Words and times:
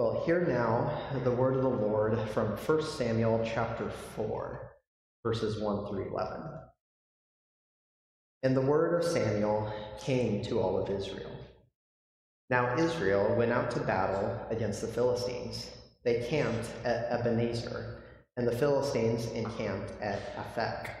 Well, 0.00 0.22
hear 0.24 0.46
now 0.46 0.98
the 1.24 1.30
word 1.30 1.56
of 1.56 1.62
the 1.62 1.68
Lord 1.68 2.18
from 2.30 2.56
1 2.56 2.82
Samuel 2.84 3.44
chapter 3.44 3.90
4, 4.16 4.72
verses 5.22 5.60
1 5.60 5.88
through 5.88 6.10
11. 6.10 6.40
And 8.42 8.56
the 8.56 8.62
word 8.62 8.98
of 8.98 9.04
Samuel 9.04 9.70
came 10.00 10.42
to 10.44 10.58
all 10.58 10.78
of 10.78 10.88
Israel. 10.88 11.30
Now 12.48 12.78
Israel 12.78 13.34
went 13.36 13.52
out 13.52 13.70
to 13.72 13.80
battle 13.80 14.40
against 14.48 14.80
the 14.80 14.86
Philistines. 14.86 15.70
They 16.02 16.26
camped 16.30 16.70
at 16.86 17.12
Ebenezer, 17.12 18.02
and 18.38 18.48
the 18.48 18.56
Philistines 18.56 19.26
encamped 19.32 19.92
at 20.00 20.34
Aphek. 20.34 20.94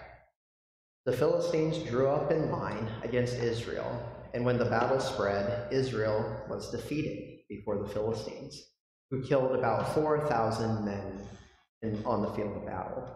The 1.06 1.16
Philistines 1.16 1.78
drew 1.88 2.06
up 2.06 2.30
in 2.30 2.50
line 2.50 2.86
against 3.02 3.36
Israel, 3.36 3.98
and 4.34 4.44
when 4.44 4.58
the 4.58 4.66
battle 4.66 5.00
spread, 5.00 5.72
Israel 5.72 6.44
was 6.50 6.70
defeated 6.70 7.38
before 7.48 7.78
the 7.78 7.88
Philistines 7.88 8.62
who 9.10 9.22
killed 9.22 9.54
about 9.54 9.92
4,000 9.94 10.84
men 10.84 11.20
in, 11.82 12.02
on 12.04 12.22
the 12.22 12.30
field 12.30 12.56
of 12.56 12.66
battle. 12.66 13.08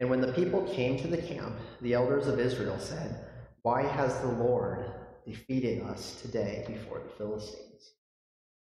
And 0.00 0.10
when 0.10 0.20
the 0.20 0.32
people 0.32 0.62
came 0.62 0.98
to 0.98 1.08
the 1.08 1.22
camp, 1.22 1.54
the 1.80 1.94
elders 1.94 2.26
of 2.26 2.40
Israel 2.40 2.78
said, 2.78 3.24
Why 3.62 3.82
has 3.82 4.18
the 4.20 4.28
Lord 4.28 4.84
defeated 5.26 5.82
us 5.82 6.20
today 6.22 6.64
before 6.66 7.00
the 7.00 7.10
Philistines? 7.16 7.92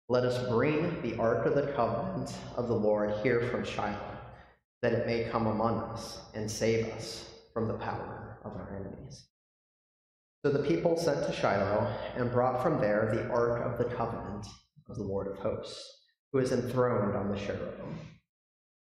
Let 0.07 0.23
us 0.23 0.49
bring 0.49 1.01
the 1.01 1.17
ark 1.17 1.45
of 1.45 1.55
the 1.55 1.73
covenant 1.73 2.33
of 2.55 2.67
the 2.67 2.75
Lord 2.75 3.11
here 3.23 3.41
from 3.49 3.65
Shiloh, 3.65 4.17
that 4.81 4.93
it 4.93 5.07
may 5.07 5.29
come 5.31 5.47
among 5.47 5.79
us 5.79 6.19
and 6.33 6.49
save 6.49 6.87
us 6.93 7.29
from 7.53 7.67
the 7.67 7.73
power 7.73 8.37
of 8.43 8.51
our 8.55 8.75
enemies. 8.75 9.25
So 10.43 10.51
the 10.51 10.59
people 10.59 10.95
sent 10.95 11.25
to 11.25 11.33
Shiloh 11.33 11.91
and 12.15 12.31
brought 12.31 12.61
from 12.61 12.79
there 12.79 13.09
the 13.11 13.27
ark 13.29 13.65
of 13.65 13.77
the 13.77 13.95
covenant 13.95 14.45
of 14.89 14.97
the 14.97 15.03
Lord 15.03 15.27
of 15.27 15.37
hosts, 15.37 16.03
who 16.31 16.39
is 16.39 16.51
enthroned 16.51 17.15
on 17.15 17.29
the 17.29 17.37
cherubim. 17.37 17.97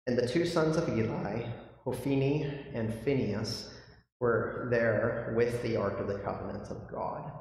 And 0.05 0.17
the 0.17 0.27
two 0.27 0.45
sons 0.45 0.77
of 0.77 0.89
Eli, 0.89 1.49
Hophni 1.83 2.43
and 2.73 2.93
Phinehas, 3.03 3.73
were 4.19 4.67
there 4.71 5.33
with 5.35 5.61
the 5.63 5.77
ark 5.77 5.99
of 5.99 6.07
the 6.07 6.19
covenant 6.19 6.69
of 6.69 6.89
God. 6.91 7.31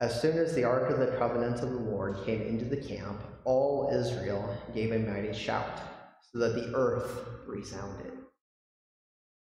As 0.00 0.20
soon 0.20 0.38
as 0.38 0.54
the 0.54 0.64
ark 0.64 0.90
of 0.90 0.98
the 0.98 1.16
covenant 1.18 1.60
of 1.60 1.70
the 1.70 1.78
Lord 1.78 2.16
came 2.24 2.42
into 2.42 2.64
the 2.64 2.76
camp, 2.76 3.20
all 3.44 3.90
Israel 3.92 4.56
gave 4.74 4.92
a 4.92 4.98
mighty 4.98 5.32
shout, 5.32 5.80
so 6.32 6.38
that 6.40 6.54
the 6.54 6.74
earth 6.74 7.26
resounded. 7.46 8.12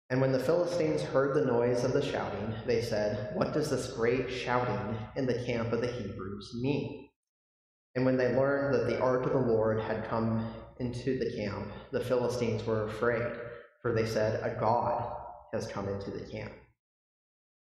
And 0.09 0.20
when 0.22 0.31
the 0.31 0.40
Philistines 0.40 1.03
heard 1.03 1.36
the 1.36 1.46
noise 1.46 1.84
of 1.84 1.94
the 1.94 2.02
shouting, 2.02 2.56
they 2.66 2.81
said, 2.81 3.36
What 3.36 3.53
does 3.53 3.70
this 3.70 3.94
great 3.94 4.31
shouting 4.31 4.98
in 5.16 5.28
the 5.28 5.46
camp 5.46 5.72
of 5.72 5.81
the 5.81 5.92
Hebrews 5.92 6.56
mean? 6.59 7.09
And 7.95 8.06
when 8.06 8.18
they 8.18 8.36
learned 8.36 8.73
that 8.76 8.88
the 8.88 9.00
ark 9.00 9.26
of 9.26 9.34
the 9.34 9.40
Lord 9.40 9.82
had 9.82 10.08
come 10.08 10.54
into 10.80 11.18
the 11.18 11.32
camp, 11.36 11.72
the 11.92 12.00
Philistines 12.00 12.66
were 12.66 12.86
afraid, 12.86 13.34
for 13.81 13.94
they 13.94 14.06
said, 14.06 14.44
A 14.44 14.59
God 14.59 15.12
has 15.54 15.68
come 15.68 15.90
into 15.90 16.12
the 16.12 16.30
camp. 16.30 16.52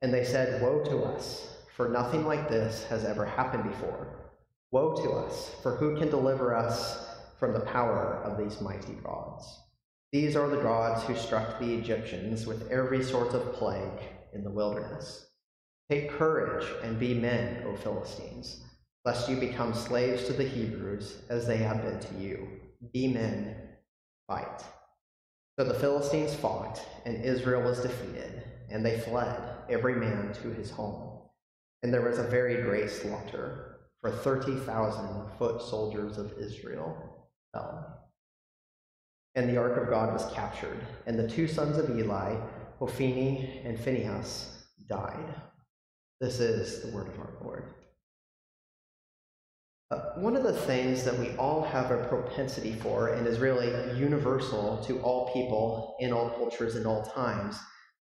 And 0.03 0.13
they 0.13 0.25
said, 0.25 0.63
Woe 0.63 0.85
to 0.85 1.03
us, 1.05 1.57
for 1.75 1.89
nothing 1.89 2.27
like 2.27 2.49
this 2.49 2.85
has 2.85 3.05
ever 3.05 3.25
happened 3.25 3.65
before. 3.65 4.33
Woe 4.71 4.95
to 4.97 5.13
us, 5.13 5.51
for 5.63 5.77
who 5.77 5.99
can 5.99 6.11
deliver 6.11 6.55
us 6.55 7.07
from 7.39 7.55
the 7.55 7.61
power 7.61 8.21
of 8.23 8.37
these 8.37 8.61
mighty 8.61 8.95
gods? 9.03 9.61
These 10.13 10.37
are 10.37 10.49
the 10.49 10.63
gods 10.63 11.05
who 11.05 11.17
struck 11.17 11.59
the 11.59 11.75
Egyptians 11.75 12.47
with 12.47 12.71
every 12.71 13.03
sort 13.03 13.35
of 13.35 13.55
plague 13.55 14.03
in 14.35 14.45
the 14.45 14.51
wilderness. 14.51 15.27
Take 15.91 16.11
courage 16.11 16.67
and 16.83 16.99
be 16.99 17.15
men, 17.15 17.63
O 17.67 17.77
Philistines 17.77 18.63
lest 19.09 19.31
you 19.31 19.37
become 19.37 19.73
slaves 19.73 20.25
to 20.27 20.35
the 20.35 20.45
Hebrews 20.45 21.23
as 21.31 21.47
they 21.47 21.57
have 21.57 21.81
been 21.81 21.99
to 21.99 22.15
you. 22.23 22.47
Be 22.93 23.09
men, 23.09 23.57
fight. 24.27 24.63
So 25.59 25.65
the 25.65 25.73
Philistines 25.73 26.35
fought, 26.35 26.79
and 27.07 27.25
Israel 27.25 27.63
was 27.63 27.81
defeated, 27.81 28.43
and 28.69 28.85
they 28.85 29.01
fled, 29.01 29.41
every 29.71 29.95
man 29.95 30.35
to 30.43 30.53
his 30.53 30.71
home. 30.71 31.21
And 31.83 31.91
there 31.91 32.03
was 32.03 32.19
a 32.19 32.25
very 32.25 32.61
great 32.61 32.91
slaughter, 32.91 33.79
for 34.03 34.11
30,000 34.11 35.31
foot 35.39 35.63
soldiers 35.63 36.19
of 36.19 36.35
Israel 36.39 37.31
fell. 37.55 38.11
And 39.37 39.49
the 39.49 39.57
ark 39.57 39.79
of 39.79 39.89
God 39.89 40.13
was 40.13 40.31
captured, 40.35 40.87
and 41.07 41.19
the 41.19 41.27
two 41.27 41.49
sons 41.49 41.79
of 41.79 41.99
Eli, 41.99 42.37
Hophni 42.79 43.63
and 43.65 43.81
Phinehas, 43.81 44.67
died. 44.87 45.35
This 46.21 46.41
is 46.41 46.83
the 46.83 46.95
word 46.95 47.09
of 47.09 47.19
our 47.19 47.33
Lord. 47.43 47.65
Uh, 49.91 50.01
one 50.17 50.37
of 50.37 50.43
the 50.43 50.53
things 50.53 51.03
that 51.03 51.19
we 51.19 51.35
all 51.37 51.63
have 51.63 51.91
a 51.91 52.05
propensity 52.09 52.75
for 52.75 53.15
and 53.15 53.27
is 53.27 53.39
really 53.39 53.69
universal 53.99 54.85
to 54.85 55.01
all 55.01 55.33
people 55.33 55.97
in 55.99 56.13
all 56.13 56.29
cultures 56.29 56.77
in 56.77 56.85
all 56.85 57.03
times 57.05 57.59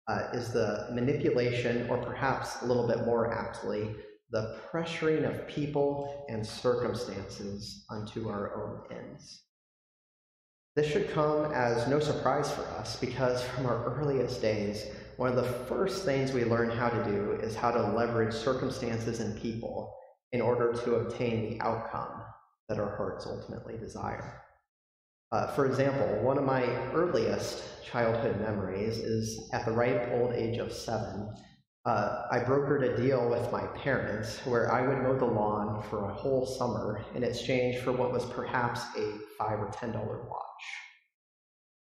uh, 0.09 0.27
is 0.33 0.51
the 0.51 0.89
manipulation, 0.91 1.89
or 1.89 1.97
perhaps 1.97 2.61
a 2.61 2.65
little 2.65 2.87
bit 2.87 3.05
more 3.05 3.33
aptly, 3.33 3.95
the 4.31 4.57
pressuring 4.69 5.23
of 5.23 5.47
people 5.47 6.25
and 6.27 6.45
circumstances 6.45 7.85
unto 7.89 8.27
our 8.27 8.53
own 8.55 8.97
ends. 8.97 9.43
This 10.75 10.87
should 10.91 11.09
come 11.11 11.53
as 11.53 11.87
no 11.87 12.01
surprise 12.01 12.51
for 12.51 12.63
us 12.63 12.99
because 12.99 13.41
from 13.43 13.65
our 13.65 13.95
earliest 13.95 14.41
days, 14.41 14.87
one 15.15 15.29
of 15.29 15.37
the 15.37 15.51
first 15.65 16.03
things 16.03 16.33
we 16.33 16.43
learn 16.43 16.69
how 16.69 16.89
to 16.89 17.03
do 17.05 17.31
is 17.41 17.55
how 17.55 17.71
to 17.71 17.81
leverage 17.81 18.33
circumstances 18.33 19.21
and 19.21 19.41
people 19.41 19.97
in 20.31 20.41
order 20.41 20.73
to 20.73 20.95
obtain 20.95 21.49
the 21.49 21.61
outcome 21.61 22.21
that 22.69 22.79
our 22.79 22.95
hearts 22.97 23.25
ultimately 23.25 23.77
desire. 23.77 24.43
Uh, 25.31 25.47
for 25.47 25.65
example, 25.65 26.07
one 26.21 26.37
of 26.37 26.43
my 26.43 26.63
earliest 26.93 27.83
childhood 27.83 28.39
memories 28.39 28.97
is 28.97 29.49
at 29.53 29.65
the 29.65 29.71
ripe 29.71 30.09
old 30.13 30.33
age 30.33 30.57
of 30.57 30.71
seven. 30.71 31.29
Uh, 31.85 32.23
I 32.31 32.39
brokered 32.39 32.83
a 32.83 32.97
deal 32.97 33.29
with 33.29 33.49
my 33.51 33.65
parents 33.67 34.39
where 34.45 34.71
I 34.71 34.85
would 34.85 34.97
mow 34.99 35.17
the 35.17 35.25
lawn 35.25 35.81
for 35.83 36.09
a 36.09 36.13
whole 36.13 36.45
summer 36.45 37.05
in 37.15 37.23
exchange 37.23 37.77
for 37.81 37.93
what 37.93 38.11
was 38.11 38.25
perhaps 38.25 38.81
a 38.97 39.13
five 39.37 39.59
or 39.59 39.69
ten 39.71 39.91
dollar 39.93 40.23
watch. 40.27 40.43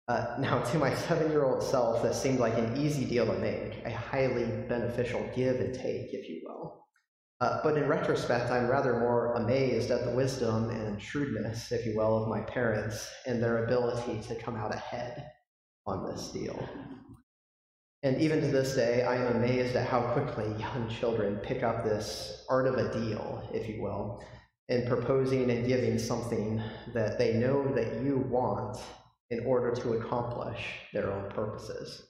Uh, 0.08 0.36
now, 0.40 0.60
to 0.62 0.78
my 0.78 0.94
seven 0.94 1.30
year 1.30 1.44
old 1.44 1.62
self, 1.62 2.02
this 2.02 2.20
seemed 2.20 2.40
like 2.40 2.58
an 2.58 2.76
easy 2.76 3.04
deal 3.04 3.26
to 3.26 3.38
make, 3.38 3.84
a 3.84 3.90
highly 3.90 4.44
beneficial 4.68 5.24
give 5.36 5.60
and 5.60 5.74
take, 5.74 6.12
if 6.12 6.28
you 6.28 6.42
will. 6.44 6.49
Uh, 7.40 7.60
but 7.62 7.78
in 7.78 7.88
retrospect, 7.88 8.50
I'm 8.50 8.68
rather 8.68 8.98
more 8.98 9.32
amazed 9.34 9.90
at 9.90 10.04
the 10.04 10.10
wisdom 10.10 10.68
and 10.68 11.00
shrewdness, 11.00 11.72
if 11.72 11.86
you 11.86 11.96
will, 11.96 12.22
of 12.22 12.28
my 12.28 12.40
parents 12.42 13.08
and 13.26 13.42
their 13.42 13.64
ability 13.64 14.20
to 14.28 14.34
come 14.34 14.56
out 14.56 14.74
ahead 14.74 15.30
on 15.86 16.10
this 16.10 16.28
deal. 16.28 16.68
And 18.02 18.20
even 18.20 18.40
to 18.40 18.46
this 18.46 18.74
day, 18.74 19.04
I 19.04 19.16
am 19.16 19.36
amazed 19.36 19.74
at 19.74 19.88
how 19.88 20.00
quickly 20.12 20.54
young 20.58 20.88
children 20.88 21.36
pick 21.36 21.62
up 21.62 21.84
this 21.84 22.44
art 22.48 22.66
of 22.66 22.74
a 22.74 22.92
deal, 22.92 23.48
if 23.54 23.68
you 23.68 23.82
will, 23.82 24.22
in 24.68 24.86
proposing 24.86 25.50
and 25.50 25.66
giving 25.66 25.98
something 25.98 26.62
that 26.94 27.18
they 27.18 27.34
know 27.34 27.66
that 27.74 28.02
you 28.02 28.18
want 28.30 28.78
in 29.30 29.44
order 29.46 29.72
to 29.72 29.94
accomplish 29.94 30.60
their 30.92 31.10
own 31.10 31.30
purposes. 31.30 32.06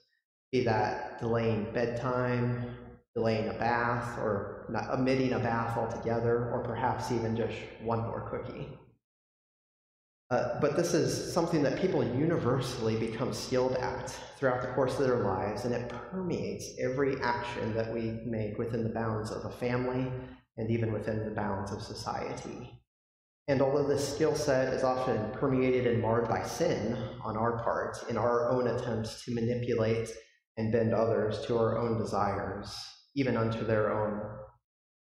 Be 0.51 0.63
that 0.63 1.19
delaying 1.19 1.71
bedtime, 1.73 2.75
delaying 3.15 3.49
a 3.49 3.53
bath, 3.53 4.17
or 4.17 4.60
not 4.71 4.89
omitting 4.89 5.33
a 5.33 5.39
bath 5.39 5.77
altogether, 5.77 6.51
or 6.51 6.63
perhaps 6.63 7.11
even 7.11 7.35
just 7.35 7.57
one 7.83 7.99
more 7.99 8.29
cookie. 8.29 8.69
Uh, 10.31 10.59
but 10.61 10.77
this 10.77 10.93
is 10.93 11.33
something 11.33 11.61
that 11.61 11.81
people 11.81 12.01
universally 12.03 12.95
become 12.95 13.33
skilled 13.33 13.75
at 13.75 14.09
throughout 14.37 14.61
the 14.61 14.67
course 14.69 14.97
of 14.97 15.05
their 15.05 15.17
lives, 15.17 15.65
and 15.65 15.73
it 15.73 15.89
permeates 15.89 16.69
every 16.79 17.19
action 17.21 17.73
that 17.73 17.93
we 17.93 18.21
make 18.25 18.57
within 18.57 18.83
the 18.83 18.89
bounds 18.89 19.29
of 19.29 19.43
a 19.43 19.51
family 19.57 20.09
and 20.57 20.71
even 20.71 20.93
within 20.93 21.25
the 21.25 21.35
bounds 21.35 21.73
of 21.73 21.81
society. 21.81 22.71
And 23.49 23.61
although 23.61 23.85
this 23.85 24.15
skill 24.15 24.33
set 24.33 24.73
is 24.73 24.83
often 24.83 25.31
permeated 25.31 25.85
and 25.85 26.01
marred 26.01 26.29
by 26.29 26.43
sin 26.43 26.95
on 27.23 27.35
our 27.35 27.61
part 27.63 27.97
in 28.09 28.15
our 28.15 28.49
own 28.49 28.67
attempts 28.67 29.25
to 29.25 29.35
manipulate 29.35 30.09
and 30.55 30.71
bend 30.71 30.93
others 30.93 31.45
to 31.47 31.57
our 31.57 31.77
own 31.77 31.97
desires, 31.97 32.73
even 33.15 33.35
unto 33.35 33.65
their 33.65 33.91
own 33.91 34.21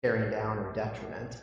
tearing 0.02 0.30
down 0.30 0.58
or 0.58 0.72
detriment. 0.72 1.36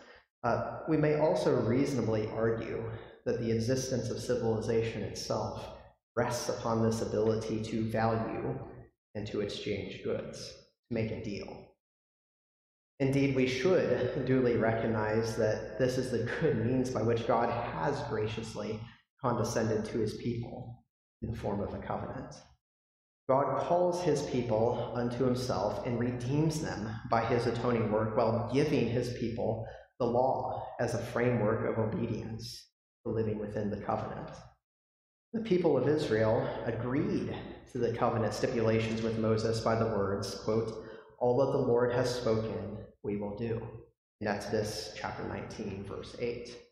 Uh, 0.43 0.79
we 0.87 0.97
may 0.97 1.19
also 1.19 1.61
reasonably 1.61 2.29
argue 2.35 2.83
that 3.25 3.39
the 3.39 3.51
existence 3.51 4.09
of 4.09 4.19
civilization 4.19 5.03
itself 5.03 5.67
rests 6.15 6.49
upon 6.49 6.81
this 6.81 7.01
ability 7.01 7.61
to 7.63 7.89
value 7.89 8.57
and 9.15 9.27
to 9.27 9.41
exchange 9.41 10.03
goods, 10.03 10.47
to 10.87 10.93
make 10.93 11.11
a 11.11 11.23
deal. 11.23 11.67
Indeed, 12.99 13.35
we 13.35 13.47
should 13.47 14.25
duly 14.25 14.57
recognize 14.57 15.35
that 15.37 15.77
this 15.77 15.97
is 15.97 16.09
the 16.09 16.29
good 16.41 16.65
means 16.65 16.89
by 16.89 17.03
which 17.03 17.27
God 17.27 17.49
has 17.49 18.01
graciously 18.09 18.79
condescended 19.21 19.85
to 19.85 19.99
his 19.99 20.15
people 20.15 20.83
in 21.21 21.31
the 21.31 21.37
form 21.37 21.61
of 21.61 21.73
a 21.73 21.79
covenant. 21.79 22.33
God 23.27 23.59
calls 23.67 24.01
his 24.01 24.21
people 24.21 24.93
unto 24.95 25.25
himself 25.25 25.85
and 25.85 25.99
redeems 25.99 26.61
them 26.61 26.89
by 27.09 27.25
his 27.25 27.45
atoning 27.45 27.91
work 27.91 28.15
while 28.15 28.49
giving 28.53 28.87
his 28.87 29.17
people 29.17 29.67
the 29.99 30.05
law 30.05 30.65
as 30.79 30.93
a 30.93 31.05
framework 31.07 31.67
of 31.67 31.77
obedience, 31.77 32.69
to 33.03 33.11
living 33.11 33.37
within 33.37 33.69
the 33.69 33.81
covenant. 33.81 34.29
The 35.33 35.41
people 35.41 35.77
of 35.77 35.89
Israel 35.89 36.47
agreed 36.65 37.35
to 37.73 37.77
the 37.79 37.91
covenant 37.91 38.33
stipulations 38.33 39.01
with 39.01 39.19
Moses 39.19 39.59
by 39.59 39.75
the 39.75 39.87
words, 39.87 40.35
quote, 40.45 40.85
All 41.19 41.37
that 41.37 41.51
the 41.51 41.67
Lord 41.67 41.91
has 41.93 42.13
spoken, 42.13 42.77
we 43.03 43.17
will 43.17 43.35
do. 43.35 43.61
Exodus 44.25 44.93
chapter 44.95 45.27
19, 45.27 45.83
verse 45.83 46.15
8. 46.19 46.66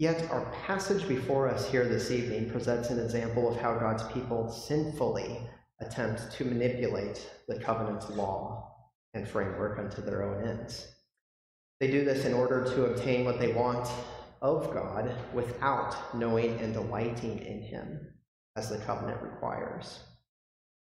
Yet 0.00 0.30
our 0.30 0.50
passage 0.66 1.06
before 1.06 1.46
us 1.46 1.70
here 1.70 1.86
this 1.86 2.10
evening 2.10 2.48
presents 2.48 2.88
an 2.88 2.98
example 2.98 3.52
of 3.52 3.60
how 3.60 3.74
God's 3.74 4.02
people 4.14 4.50
sinfully 4.50 5.38
attempt 5.78 6.32
to 6.32 6.46
manipulate 6.46 7.30
the 7.46 7.60
covenant's 7.60 8.08
law 8.08 8.76
and 9.12 9.28
framework 9.28 9.78
unto 9.78 10.00
their 10.00 10.22
own 10.22 10.48
ends. 10.48 10.90
They 11.80 11.90
do 11.90 12.02
this 12.02 12.24
in 12.24 12.32
order 12.32 12.64
to 12.64 12.86
obtain 12.86 13.26
what 13.26 13.38
they 13.38 13.52
want 13.52 13.90
of 14.40 14.72
God 14.72 15.14
without 15.34 16.14
knowing 16.14 16.58
and 16.60 16.72
delighting 16.72 17.38
in 17.40 17.60
Him, 17.60 18.00
as 18.56 18.70
the 18.70 18.78
covenant 18.78 19.20
requires. 19.20 19.98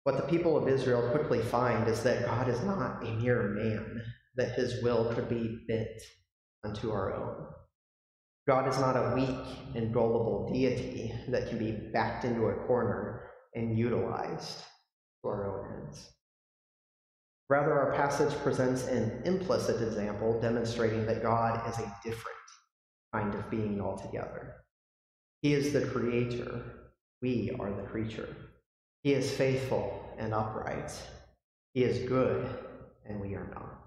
What 0.06 0.16
the 0.16 0.32
people 0.32 0.56
of 0.56 0.70
Israel 0.70 1.10
quickly 1.10 1.42
find 1.42 1.90
is 1.90 2.04
that 2.04 2.26
God 2.26 2.48
is 2.48 2.64
not 2.64 3.06
a 3.06 3.12
mere 3.16 3.50
man, 3.50 4.02
that 4.38 4.54
His 4.54 4.82
will 4.82 5.14
could 5.14 5.28
be 5.28 5.66
bent 5.68 6.02
unto 6.64 6.90
our 6.92 7.14
own. 7.14 7.48
God 8.48 8.68
is 8.68 8.80
not 8.80 8.98
a 8.98 9.16
weak 9.16 9.76
and 9.76 9.94
gullible 9.94 10.52
deity 10.52 11.14
that 11.30 11.48
can 11.48 11.58
be 11.58 11.72
backed 11.72 12.26
into 12.26 12.48
a 12.48 12.66
corner 12.66 13.30
and 13.56 13.78
utilized 13.78 14.64
for 15.22 15.46
our 15.46 15.60
own 15.60 15.84
ends. 15.84 16.10
Rather, 17.50 17.74
our 17.74 17.94
passage 17.94 18.34
presents 18.42 18.88
an 18.88 19.22
implicit 19.26 19.82
example 19.82 20.40
demonstrating 20.42 21.06
that 21.06 21.22
God 21.22 21.70
is 21.70 21.78
a 21.78 21.96
different 22.04 22.38
kind 23.14 23.34
of 23.36 23.50
being 23.50 23.80
altogether. 23.80 24.56
He 25.42 25.54
is 25.54 25.72
the 25.72 25.86
creator, 25.86 26.62
we 27.22 27.56
are 27.60 27.72
the 27.72 27.84
creature. 27.84 28.36
He 29.04 29.14
is 29.14 29.32
faithful 29.32 30.04
and 30.18 30.34
upright. 30.34 30.92
He 31.74 31.84
is 31.84 32.08
good, 32.10 32.48
and 33.06 33.22
we 33.22 33.36
are 33.36 33.50
not. 33.54 33.83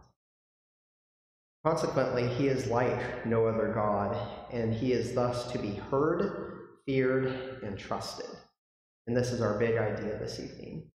Consequently, 1.66 2.28
he 2.28 2.46
is 2.46 2.68
like 2.68 3.26
no 3.26 3.48
other 3.48 3.72
God, 3.74 4.16
and 4.52 4.72
he 4.72 4.92
is 4.92 5.16
thus 5.16 5.50
to 5.50 5.58
be 5.58 5.72
heard, 5.90 6.60
feared, 6.86 7.58
and 7.64 7.76
trusted. 7.76 8.30
And 9.08 9.16
this 9.16 9.32
is 9.32 9.40
our 9.40 9.58
big 9.58 9.76
idea 9.76 10.16
this 10.16 10.38
evening. 10.38 10.88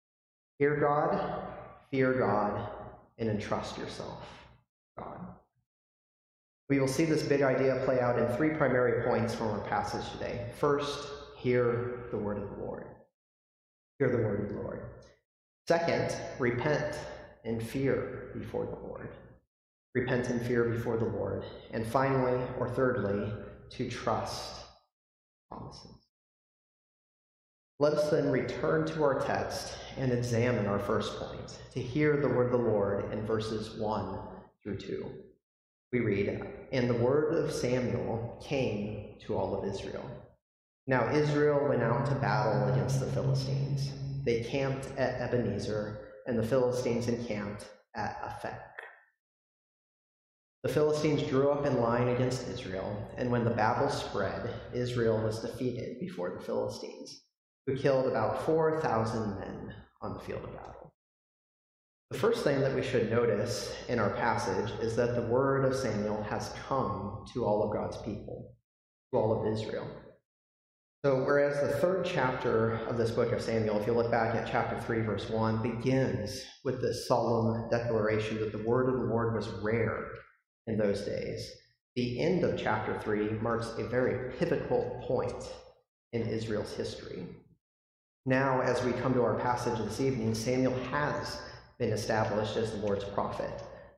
Hear 0.59 0.75
God, 0.75 1.47
fear 1.89 2.13
God, 2.13 2.69
and 3.17 3.31
entrust 3.31 3.79
yourself, 3.79 4.23
God. 4.95 5.19
We 6.69 6.79
will 6.79 6.87
see 6.87 7.05
this 7.05 7.23
big 7.23 7.41
idea 7.41 7.81
play 7.83 7.99
out 7.99 8.19
in 8.19 8.27
three 8.37 8.51
primary 8.51 9.03
points 9.09 9.33
from 9.33 9.47
our 9.47 9.61
passage 9.61 10.07
today. 10.11 10.51
First, 10.59 11.09
hear 11.35 12.01
the 12.11 12.17
word 12.19 12.37
of 12.37 12.47
the 12.47 12.63
Lord. 12.63 12.85
Hear 13.97 14.11
the 14.11 14.17
word 14.17 14.43
of 14.43 14.55
the 14.55 14.61
Lord. 14.61 14.83
Second, 15.67 16.15
repent 16.37 16.95
and 17.43 17.59
fear 17.59 18.29
before 18.37 18.67
the 18.67 18.87
Lord. 18.87 19.09
Repent 19.95 20.29
and 20.29 20.41
fear 20.41 20.65
before 20.65 20.97
the 20.97 21.05
Lord. 21.05 21.43
And 21.71 21.85
finally, 21.85 22.39
or 22.59 22.69
thirdly, 22.69 23.31
to 23.71 23.89
trust 23.89 24.65
promises. 25.49 25.91
Let 27.79 27.93
us 27.93 28.09
then 28.11 28.29
return 28.29 28.85
to 28.87 29.03
our 29.03 29.19
text 29.19 29.73
and 29.97 30.11
examine 30.11 30.65
our 30.67 30.79
first 30.79 31.17
point 31.19 31.59
to 31.73 31.81
hear 31.81 32.17
the 32.17 32.27
word 32.27 32.53
of 32.53 32.59
the 32.59 32.67
Lord 32.69 33.11
in 33.13 33.25
verses 33.25 33.79
1 33.79 34.19
through 34.63 34.77
2 34.77 35.05
we 35.91 35.99
read, 36.01 36.41
And 36.71 36.89
the 36.89 36.95
word 36.95 37.33
of 37.33 37.51
Samuel 37.51 38.37
came 38.43 39.15
to 39.25 39.35
all 39.35 39.55
of 39.55 39.67
Israel. 39.67 40.07
Now 40.85 41.11
Israel 41.11 41.67
went 41.67 41.81
out 41.81 42.05
to 42.07 42.15
battle 42.15 42.71
against 42.73 42.99
the 42.99 43.07
Philistines. 43.07 43.91
They 44.23 44.43
camped 44.43 44.87
at 44.97 45.19
Ebenezer, 45.19 45.99
and 46.27 46.37
the 46.37 46.43
Philistines 46.43 47.07
encamped 47.07 47.65
at 47.95 48.21
Aphek. 48.21 48.59
The 50.61 50.69
Philistines 50.69 51.23
drew 51.23 51.51
up 51.51 51.65
in 51.65 51.79
line 51.79 52.09
against 52.09 52.49
Israel, 52.49 53.07
and 53.15 53.31
when 53.31 53.45
the 53.45 53.49
battle 53.49 53.89
spread, 53.89 54.53
Israel 54.73 55.17
was 55.17 55.39
defeated 55.39 56.01
before 56.01 56.35
the 56.35 56.43
Philistines, 56.43 57.23
who 57.65 57.77
killed 57.77 58.07
about 58.07 58.45
4,000 58.45 59.39
men 59.39 59.73
on 60.01 60.15
the 60.15 60.19
field 60.19 60.43
of 60.43 60.53
battle. 60.53 60.93
The 62.11 62.17
first 62.17 62.43
thing 62.43 62.59
that 62.59 62.75
we 62.75 62.83
should 62.83 63.09
notice 63.09 63.73
in 63.87 63.99
our 63.99 64.09
passage 64.09 64.69
is 64.81 64.97
that 64.97 65.15
the 65.15 65.27
word 65.27 65.63
of 65.63 65.73
Samuel 65.73 66.23
has 66.23 66.53
come 66.67 67.23
to 67.33 67.45
all 67.45 67.63
of 67.63 67.71
God's 67.71 68.01
people, 68.01 68.53
to 69.13 69.17
all 69.17 69.39
of 69.39 69.53
Israel. 69.53 69.87
So, 71.05 71.23
whereas 71.23 71.61
the 71.61 71.77
third 71.77 72.03
chapter 72.05 72.73
of 72.89 72.97
this 72.97 73.11
book 73.11 73.31
of 73.31 73.41
Samuel, 73.41 73.79
if 73.79 73.87
you 73.87 73.93
look 73.93 74.11
back 74.11 74.35
at 74.35 74.51
chapter 74.51 74.77
3, 74.81 75.03
verse 75.03 75.29
1, 75.29 75.61
begins 75.61 76.43
with 76.65 76.81
this 76.81 77.07
solemn 77.07 77.69
declaration 77.69 78.41
that 78.41 78.51
the 78.51 78.67
word 78.67 78.89
of 78.89 78.99
the 78.99 79.05
Lord 79.05 79.33
was 79.33 79.47
rare 79.63 80.09
in 80.69 80.77
those 80.77 81.01
days, 81.01 81.51
the 81.95 82.21
end 82.21 82.43
of 82.43 82.57
chapter 82.57 82.97
3 82.99 83.39
marks 83.41 83.73
a 83.77 83.83
very 83.87 84.31
pivotal 84.33 85.03
point 85.05 85.51
in 86.13 86.21
Israel's 86.21 86.73
history. 86.73 87.25
Now, 88.25 88.61
as 88.61 88.83
we 88.83 88.91
come 88.93 89.13
to 89.15 89.23
our 89.23 89.39
passage 89.39 89.79
this 89.79 89.99
evening, 89.99 90.35
Samuel 90.35 90.77
has 90.91 91.41
been 91.79 91.91
established 91.91 92.55
as 92.57 92.71
the 92.71 92.77
Lord's 92.77 93.05
prophet. 93.05 93.51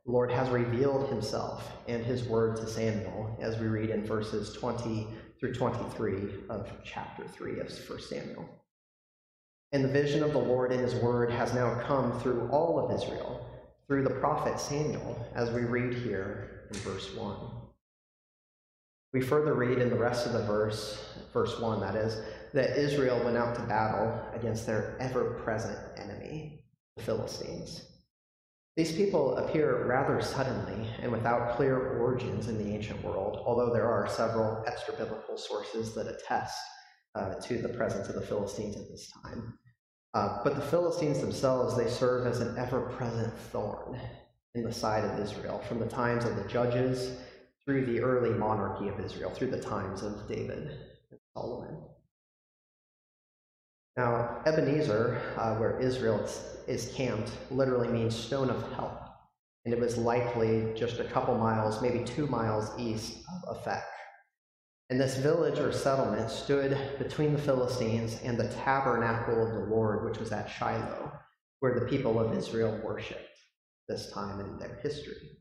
The 0.06 0.12
Lord 0.12 0.31
has 0.31 0.50
revealed 0.50 1.09
himself 1.09 1.71
and 1.88 2.06
his 2.06 2.23
word 2.23 2.56
to 2.57 2.68
Samuel, 2.68 3.38
as 3.41 3.57
we 3.59 3.67
read 3.67 3.89
in 3.89 4.06
verses 4.06 4.53
20 4.53 5.07
through 5.39 5.53
23 5.53 6.45
of 6.50 6.71
chapter 6.83 7.27
3 7.27 7.59
of 7.59 7.67
1 7.67 8.01
Samuel. 8.01 8.47
And 9.74 9.83
the 9.83 9.89
vision 9.89 10.24
of 10.24 10.31
the 10.31 10.39
Lord 10.39 10.71
and 10.71 10.81
his 10.81 10.95
word 10.95 11.31
has 11.31 11.53
now 11.53 11.79
come 11.81 12.19
through 12.19 12.47
all 12.51 12.79
of 12.79 12.95
Israel, 13.00 13.45
through 13.88 14.03
the 14.03 14.09
prophet 14.09 14.59
Samuel, 14.59 15.27
as 15.35 15.51
we 15.51 15.62
read 15.62 15.94
here 15.94 16.61
in 16.71 16.79
verse 16.79 17.13
1. 17.13 17.35
We 19.13 19.21
further 19.21 19.53
read 19.53 19.79
in 19.79 19.89
the 19.89 19.97
rest 19.97 20.25
of 20.25 20.33
the 20.33 20.44
verse, 20.44 21.13
verse 21.33 21.59
1, 21.59 21.81
that 21.81 21.95
is, 21.95 22.21
that 22.53 22.77
Israel 22.77 23.21
went 23.23 23.38
out 23.38 23.56
to 23.56 23.62
battle 23.63 24.21
against 24.33 24.65
their 24.65 24.95
ever 25.00 25.31
present 25.44 25.77
enemy, 25.97 26.63
the 26.95 27.03
Philistines. 27.03 27.88
These 28.77 28.94
people 28.94 29.38
appear 29.38 29.85
rather 29.85 30.21
suddenly 30.21 30.88
and 31.01 31.12
without 31.12 31.57
clear 31.57 32.00
origins 32.00 32.47
in 32.47 32.57
the 32.57 32.74
ancient 32.74 33.03
world, 33.03 33.44
although 33.45 33.74
there 33.74 33.89
are 33.89 34.07
several 34.07 34.63
extra 34.65 34.94
biblical 34.94 35.38
sources 35.38 35.94
that 35.95 36.07
attest 36.07 36.57
uh, 37.15 37.34
to 37.36 37.62
the 37.62 37.69
presence 37.69 38.07
of 38.07 38.15
the 38.15 38.22
Philistines 38.22 38.77
at 38.77 38.88
this 38.89 39.12
time. 39.24 39.57
Uh, 40.13 40.39
but 40.46 40.55
the 40.55 40.62
Philistines 40.62 41.19
themselves, 41.19 41.75
they 41.75 41.89
serve 41.89 42.25
as 42.27 42.39
an 42.39 42.57
ever 42.57 42.81
present 42.81 43.38
thorn 43.51 44.00
in 44.55 44.63
the 44.63 44.74
side 44.74 45.05
of 45.05 45.20
Israel 45.20 45.60
from 45.67 45.79
the 45.79 45.88
times 45.88 46.25
of 46.25 46.36
the 46.36 46.43
judges 46.43 47.17
through 47.63 47.86
the 47.86 48.01
early 48.01 48.31
monarchy 48.31 48.89
of 48.89 49.00
Israel, 49.00 49.29
through 49.29 49.51
the 49.51 49.62
times 49.62 50.01
of 50.01 50.27
David 50.27 50.77
and 51.12 51.20
Solomon. 51.34 51.77
Now, 53.98 54.41
Ebenezer, 54.46 55.22
uh, 55.38 55.55
where 55.55 55.79
Israel 55.79 56.27
is 56.67 56.91
camped, 56.96 57.31
literally 57.51 57.89
means 57.89 58.15
stone 58.15 58.50
of 58.50 58.72
help. 58.74 59.00
And 59.63 59.74
it 59.74 59.79
was 59.79 59.98
likely 59.98 60.74
just 60.75 61.00
a 61.00 61.03
couple 61.03 61.38
miles, 61.38 61.81
maybe 61.81 62.03
two 62.03 62.25
miles 62.27 62.72
east 62.79 63.24
of 63.48 63.58
Aphek. 63.58 63.84
And 64.89 65.00
this 65.00 65.17
village 65.17 65.60
or 65.60 65.72
settlement 65.72 66.31
stood 66.31 66.77
between 66.98 67.34
the 67.34 67.41
Philistines 67.41 68.20
and 68.24 68.38
the 68.38 68.50
tabernacle 68.50 69.46
of 69.46 69.53
the 69.53 69.74
Lord, 69.74 70.03
which 70.03 70.20
was 70.20 70.31
at 70.31 70.50
Shiloh, 70.50 71.12
where 71.60 71.79
the 71.79 71.86
people 71.86 72.20
of 72.20 72.36
Israel 72.36 72.77
worshiped 72.84 73.30
this 73.91 74.12
time 74.12 74.39
in 74.39 74.57
their 74.57 74.79
history. 74.81 75.38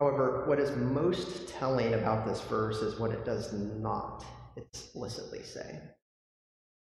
However, 0.00 0.44
what 0.46 0.58
is 0.58 0.74
most 0.76 1.48
telling 1.48 1.94
about 1.94 2.26
this 2.26 2.40
verse 2.42 2.78
is 2.78 2.98
what 2.98 3.12
it 3.12 3.24
does 3.24 3.52
not 3.52 4.24
explicitly 4.56 5.42
say. 5.42 5.80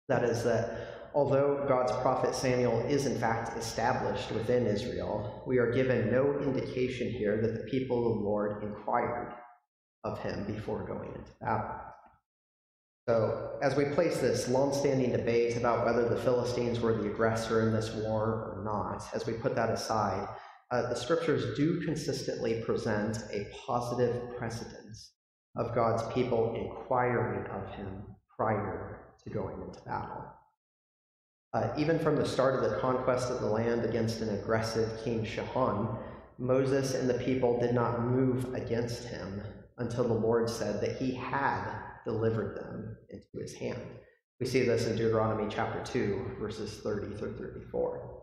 That 0.09 0.25
is, 0.25 0.45
that 0.45 1.11
although 1.15 1.65
God's 1.69 1.93
prophet 2.03 2.35
Samuel 2.35 2.81
is 2.87 3.07
in 3.07 3.19
fact 3.19 3.59
established 3.59 4.31
within 4.33 4.67
Israel, 4.67 5.43
we 5.47 5.59
are 5.59 5.73
given 5.73 6.11
no 6.11 6.39
indication 6.41 7.11
here 7.11 7.41
that 7.41 7.55
the 7.55 7.71
people 7.71 8.11
of 8.11 8.19
the 8.19 8.25
Lord 8.25 8.63
inquired 8.63 9.35
of 10.05 10.19
him 10.21 10.45
before 10.45 10.87
going 10.87 11.11
into 11.15 11.31
battle. 11.41 11.81
So, 13.07 13.59
as 13.61 13.77
we 13.77 13.85
place 13.87 14.19
this 14.19 14.49
long-standing 14.49 15.13
debate 15.13 15.59
about 15.59 15.85
whether 15.85 16.09
the 16.09 16.21
Philistines 16.23 16.81
were 16.81 16.95
the 16.95 17.11
aggressor 17.11 17.61
in 17.67 17.73
this 17.75 17.93
war 17.93 18.55
or 18.57 18.63
not, 18.65 19.05
as 19.15 19.27
we 19.27 19.35
put 19.35 19.55
that 19.57 19.69
aside, 19.69 20.27
uh, 20.71 20.89
the 20.89 20.95
scriptures 20.95 21.57
do 21.57 21.81
consistently 21.81 22.63
present 22.63 23.19
a 23.33 23.47
positive 23.67 24.37
precedence 24.37 25.13
of 25.57 25.75
God's 25.75 26.03
people 26.13 26.55
inquiring 26.55 27.47
of 27.51 27.69
him 27.75 28.03
prior 28.37 29.01
to 29.23 29.31
going 29.31 29.61
into 29.63 29.81
battle. 29.83 30.25
Uh, 31.53 31.73
even 31.79 31.99
from 31.99 32.17
the 32.17 32.27
start 32.27 32.57
of 32.57 32.69
the 32.69 32.79
conquest 32.79 33.31
of 33.31 33.41
the 33.41 33.47
land 33.47 33.85
against 33.85 34.21
an 34.21 34.31
aggressive 34.37 35.05
King 35.05 35.25
Sihon, 35.25 35.97
Moses 36.39 36.95
and 36.95 37.09
the 37.09 37.15
people 37.15 37.61
did 37.61 37.75
not 37.75 38.03
move 38.03 38.53
against 38.55 39.05
him, 39.05 39.41
until 39.79 40.05
the 40.05 40.15
Lord 40.15 40.49
said 40.49 40.81
that 40.81 40.97
he 40.97 41.15
had 41.15 41.65
delivered 42.05 42.57
them 42.57 42.97
into 43.11 43.27
his 43.41 43.55
hand. 43.55 43.81
We 44.41 44.47
see 44.47 44.65
this 44.65 44.87
in 44.87 44.97
Deuteronomy 44.97 45.47
chapter 45.49 45.81
2, 45.85 46.37
verses 46.41 46.81
30 46.83 47.17
through 47.17 47.37
34. 47.37 48.14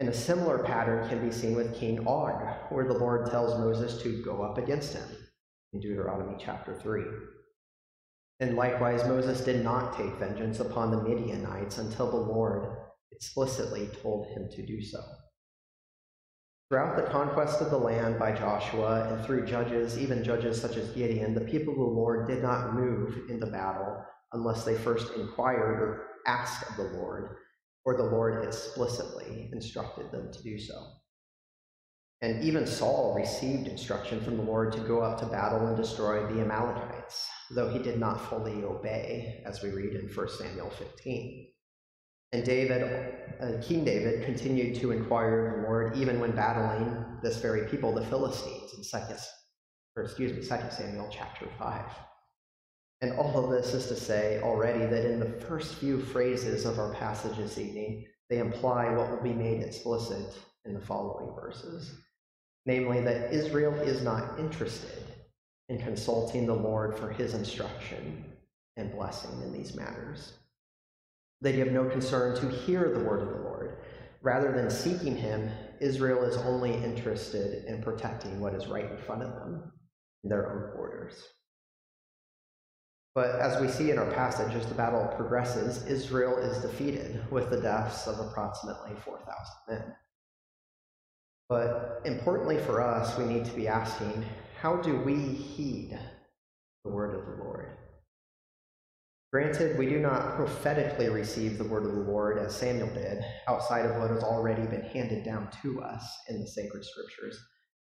And 0.00 0.08
a 0.08 0.14
similar 0.14 0.58
pattern 0.58 1.06
can 1.08 1.24
be 1.24 1.30
seen 1.30 1.54
with 1.54 1.74
King 1.74 2.06
Og, 2.06 2.42
where 2.70 2.86
the 2.86 2.98
Lord 2.98 3.30
tells 3.30 3.58
Moses 3.58 4.02
to 4.02 4.22
go 4.24 4.42
up 4.42 4.56
against 4.56 4.94
him 4.94 5.06
in 5.74 5.80
Deuteronomy 5.80 6.36
chapter 6.38 6.74
3. 6.74 7.02
And 8.40 8.56
likewise, 8.56 9.04
Moses 9.04 9.42
did 9.42 9.62
not 9.62 9.94
take 9.94 10.14
vengeance 10.14 10.58
upon 10.58 10.90
the 10.90 11.02
Midianites 11.02 11.76
until 11.76 12.10
the 12.10 12.16
Lord 12.16 12.78
explicitly 13.12 13.90
told 14.02 14.26
him 14.28 14.48
to 14.52 14.66
do 14.66 14.80
so. 14.80 15.00
Throughout 16.70 16.96
the 16.96 17.10
conquest 17.10 17.60
of 17.60 17.70
the 17.70 17.76
land 17.76 18.18
by 18.18 18.32
Joshua 18.32 19.12
and 19.12 19.26
through 19.26 19.44
judges, 19.44 19.98
even 19.98 20.24
judges 20.24 20.58
such 20.58 20.76
as 20.76 20.88
Gideon, 20.90 21.34
the 21.34 21.40
people 21.42 21.74
of 21.74 21.80
the 21.80 21.84
Lord 21.84 22.26
did 22.26 22.42
not 22.42 22.74
move 22.74 23.28
into 23.28 23.46
battle 23.46 24.02
unless 24.32 24.64
they 24.64 24.76
first 24.76 25.12
inquired 25.14 25.82
or 25.82 26.06
asked 26.26 26.70
of 26.70 26.76
the 26.76 26.96
Lord, 26.96 27.36
or 27.84 27.96
the 27.96 28.02
Lord 28.04 28.44
explicitly 28.44 29.50
instructed 29.52 30.10
them 30.12 30.32
to 30.32 30.42
do 30.42 30.58
so. 30.58 30.74
And 32.22 32.44
even 32.44 32.66
Saul 32.66 33.14
received 33.16 33.66
instruction 33.66 34.20
from 34.20 34.36
the 34.36 34.42
Lord 34.42 34.72
to 34.72 34.80
go 34.80 35.00
up 35.00 35.18
to 35.20 35.26
battle 35.26 35.66
and 35.66 35.76
destroy 35.76 36.26
the 36.26 36.42
Amalekites, 36.42 37.26
though 37.50 37.70
he 37.70 37.78
did 37.78 37.98
not 37.98 38.28
fully 38.28 38.62
obey, 38.62 39.42
as 39.46 39.62
we 39.62 39.70
read 39.70 39.94
in 39.94 40.06
1 40.06 40.28
Samuel 40.28 40.68
15. 40.68 41.48
And 42.32 42.44
David, 42.44 42.82
uh, 43.40 43.62
King 43.62 43.84
David, 43.84 44.24
continued 44.24 44.76
to 44.76 44.92
inquire 44.92 45.46
of 45.46 45.56
the 45.56 45.68
Lord 45.68 45.96
even 45.96 46.20
when 46.20 46.32
battling 46.32 47.18
this 47.22 47.38
very 47.38 47.66
people, 47.68 47.92
the 47.94 48.04
Philistines, 48.04 48.74
in 48.76 48.84
second, 48.84 49.18
or 49.96 50.04
excuse 50.04 50.32
me, 50.32 50.42
Second 50.42 50.70
Samuel 50.70 51.08
chapter 51.10 51.46
five. 51.58 51.90
And 53.02 53.12
all 53.12 53.42
of 53.42 53.50
this 53.50 53.72
is 53.72 53.86
to 53.86 53.96
say 53.96 54.40
already 54.42 54.84
that 54.86 55.10
in 55.10 55.20
the 55.20 55.40
first 55.46 55.76
few 55.76 56.00
phrases 56.00 56.66
of 56.66 56.78
our 56.78 56.92
passage 56.94 57.36
this 57.38 57.56
evening, 57.58 58.06
they 58.28 58.38
imply 58.38 58.90
what 58.90 59.10
will 59.10 59.22
be 59.22 59.32
made 59.32 59.62
explicit 59.62 60.34
in 60.66 60.74
the 60.74 60.80
following 60.80 61.34
verses, 61.34 61.94
namely 62.66 63.00
that 63.00 63.32
Israel 63.32 63.74
is 63.74 64.02
not 64.02 64.38
interested 64.38 65.02
in 65.70 65.78
consulting 65.78 66.46
the 66.46 66.54
Lord 66.54 66.98
for 66.98 67.10
his 67.10 67.32
instruction 67.32 68.24
and 68.76 68.92
blessing 68.92 69.40
in 69.42 69.52
these 69.52 69.74
matters. 69.74 70.34
That 71.40 71.52
They 71.52 71.58
have 71.60 71.72
no 71.72 71.88
concern 71.88 72.36
to 72.36 72.50
hear 72.50 72.92
the 72.92 73.04
word 73.04 73.22
of 73.22 73.30
the 73.30 73.42
Lord. 73.42 73.78
Rather 74.22 74.52
than 74.52 74.68
seeking 74.68 75.16
him, 75.16 75.50
Israel 75.80 76.22
is 76.24 76.36
only 76.36 76.74
interested 76.74 77.64
in 77.64 77.82
protecting 77.82 78.40
what 78.40 78.54
is 78.54 78.66
right 78.66 78.90
in 78.90 78.98
front 78.98 79.22
of 79.22 79.34
them, 79.36 79.72
in 80.22 80.28
their 80.28 80.52
own 80.52 80.76
borders. 80.76 81.24
But 83.14 83.40
as 83.40 83.60
we 83.60 83.68
see 83.68 83.90
in 83.90 83.98
our 83.98 84.10
passage, 84.12 84.54
as 84.54 84.66
the 84.66 84.74
battle 84.74 85.12
progresses, 85.16 85.84
Israel 85.86 86.38
is 86.38 86.62
defeated 86.62 87.24
with 87.30 87.50
the 87.50 87.60
deaths 87.60 88.06
of 88.06 88.20
approximately 88.20 88.94
4,000 89.04 89.26
men. 89.68 89.96
But 91.48 92.02
importantly 92.04 92.58
for 92.58 92.80
us, 92.80 93.18
we 93.18 93.24
need 93.24 93.44
to 93.46 93.56
be 93.56 93.66
asking 93.66 94.24
how 94.60 94.76
do 94.76 94.96
we 94.96 95.16
heed 95.16 95.98
the 96.84 96.90
word 96.90 97.14
of 97.14 97.26
the 97.26 97.42
Lord? 97.42 97.76
Granted, 99.32 99.78
we 99.78 99.86
do 99.86 99.98
not 99.98 100.36
prophetically 100.36 101.08
receive 101.08 101.58
the 101.58 101.64
word 101.64 101.86
of 101.86 101.92
the 101.92 102.10
Lord 102.10 102.38
as 102.38 102.54
Samuel 102.54 102.92
did, 102.94 103.24
outside 103.48 103.86
of 103.86 103.96
what 103.96 104.10
has 104.10 104.22
already 104.22 104.66
been 104.66 104.82
handed 104.82 105.24
down 105.24 105.48
to 105.62 105.82
us 105.82 106.04
in 106.28 106.40
the 106.40 106.46
sacred 106.46 106.84
scriptures, 106.84 107.40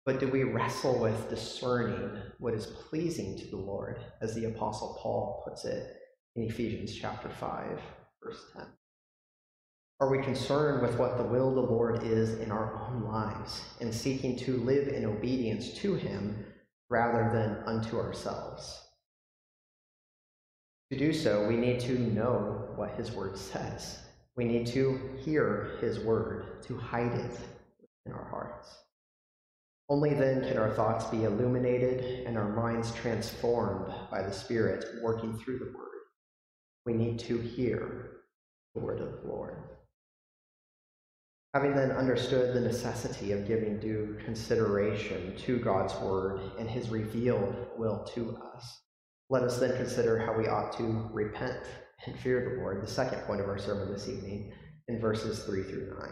but 0.06 0.20
do 0.20 0.28
we 0.28 0.44
wrestle 0.44 0.98
with 0.98 1.30
discerning 1.30 2.10
what 2.38 2.54
is 2.54 2.66
pleasing 2.66 3.38
to 3.38 3.46
the 3.46 3.56
Lord, 3.56 3.98
as 4.20 4.34
the 4.34 4.44
Apostle 4.44 4.98
Paul 5.00 5.42
puts 5.46 5.64
it 5.64 5.96
in 6.36 6.42
Ephesians 6.42 6.94
chapter 6.94 7.28
5, 7.28 7.80
verse 8.22 8.44
10? 8.54 8.66
Are 10.00 10.10
we 10.10 10.22
concerned 10.22 10.82
with 10.82 10.98
what 10.98 11.16
the 11.16 11.24
will 11.24 11.48
of 11.48 11.54
the 11.54 11.72
Lord 11.72 12.02
is 12.02 12.38
in 12.40 12.50
our 12.50 12.74
own 12.74 13.04
lives 13.04 13.62
and 13.80 13.94
seeking 13.94 14.36
to 14.38 14.58
live 14.58 14.88
in 14.88 15.06
obedience 15.06 15.72
to 15.74 15.94
Him 15.94 16.44
rather 16.90 17.30
than 17.32 17.62
unto 17.64 17.98
ourselves? 17.98 18.82
To 20.90 20.98
do 20.98 21.14
so, 21.14 21.46
we 21.46 21.56
need 21.56 21.80
to 21.80 21.98
know 21.98 22.68
what 22.76 22.90
His 22.96 23.12
Word 23.12 23.38
says. 23.38 24.00
We 24.36 24.44
need 24.44 24.66
to 24.68 25.00
hear 25.24 25.78
His 25.80 26.00
Word, 26.00 26.62
to 26.64 26.76
hide 26.76 27.12
it 27.12 27.38
in 28.04 28.12
our 28.12 28.28
hearts. 28.28 28.83
Only 29.88 30.14
then 30.14 30.40
can 30.42 30.56
our 30.56 30.70
thoughts 30.70 31.04
be 31.06 31.24
illuminated 31.24 32.26
and 32.26 32.38
our 32.38 32.48
minds 32.48 32.92
transformed 32.92 33.92
by 34.10 34.22
the 34.22 34.32
Spirit 34.32 34.84
working 35.02 35.36
through 35.36 35.58
the 35.58 35.72
Word. 35.76 35.84
We 36.86 36.94
need 36.94 37.18
to 37.20 37.38
hear 37.38 38.20
the 38.74 38.80
Word 38.80 39.00
of 39.00 39.22
the 39.22 39.28
Lord. 39.28 39.56
Having 41.52 41.76
then 41.76 41.92
understood 41.92 42.54
the 42.54 42.60
necessity 42.60 43.32
of 43.32 43.46
giving 43.46 43.78
due 43.78 44.18
consideration 44.24 45.36
to 45.36 45.58
God's 45.58 45.94
Word 45.96 46.40
and 46.58 46.68
His 46.68 46.88
revealed 46.88 47.54
will 47.76 48.04
to 48.14 48.38
us, 48.54 48.80
let 49.28 49.42
us 49.42 49.60
then 49.60 49.76
consider 49.76 50.18
how 50.18 50.36
we 50.36 50.48
ought 50.48 50.76
to 50.78 51.08
repent 51.12 51.58
and 52.06 52.18
fear 52.18 52.56
the 52.56 52.60
Lord, 52.62 52.82
the 52.82 52.90
second 52.90 53.20
point 53.20 53.40
of 53.40 53.48
our 53.48 53.58
sermon 53.58 53.92
this 53.92 54.08
evening, 54.08 54.52
in 54.88 55.00
verses 55.00 55.44
3 55.44 55.62
through 55.62 55.96
9. 56.00 56.10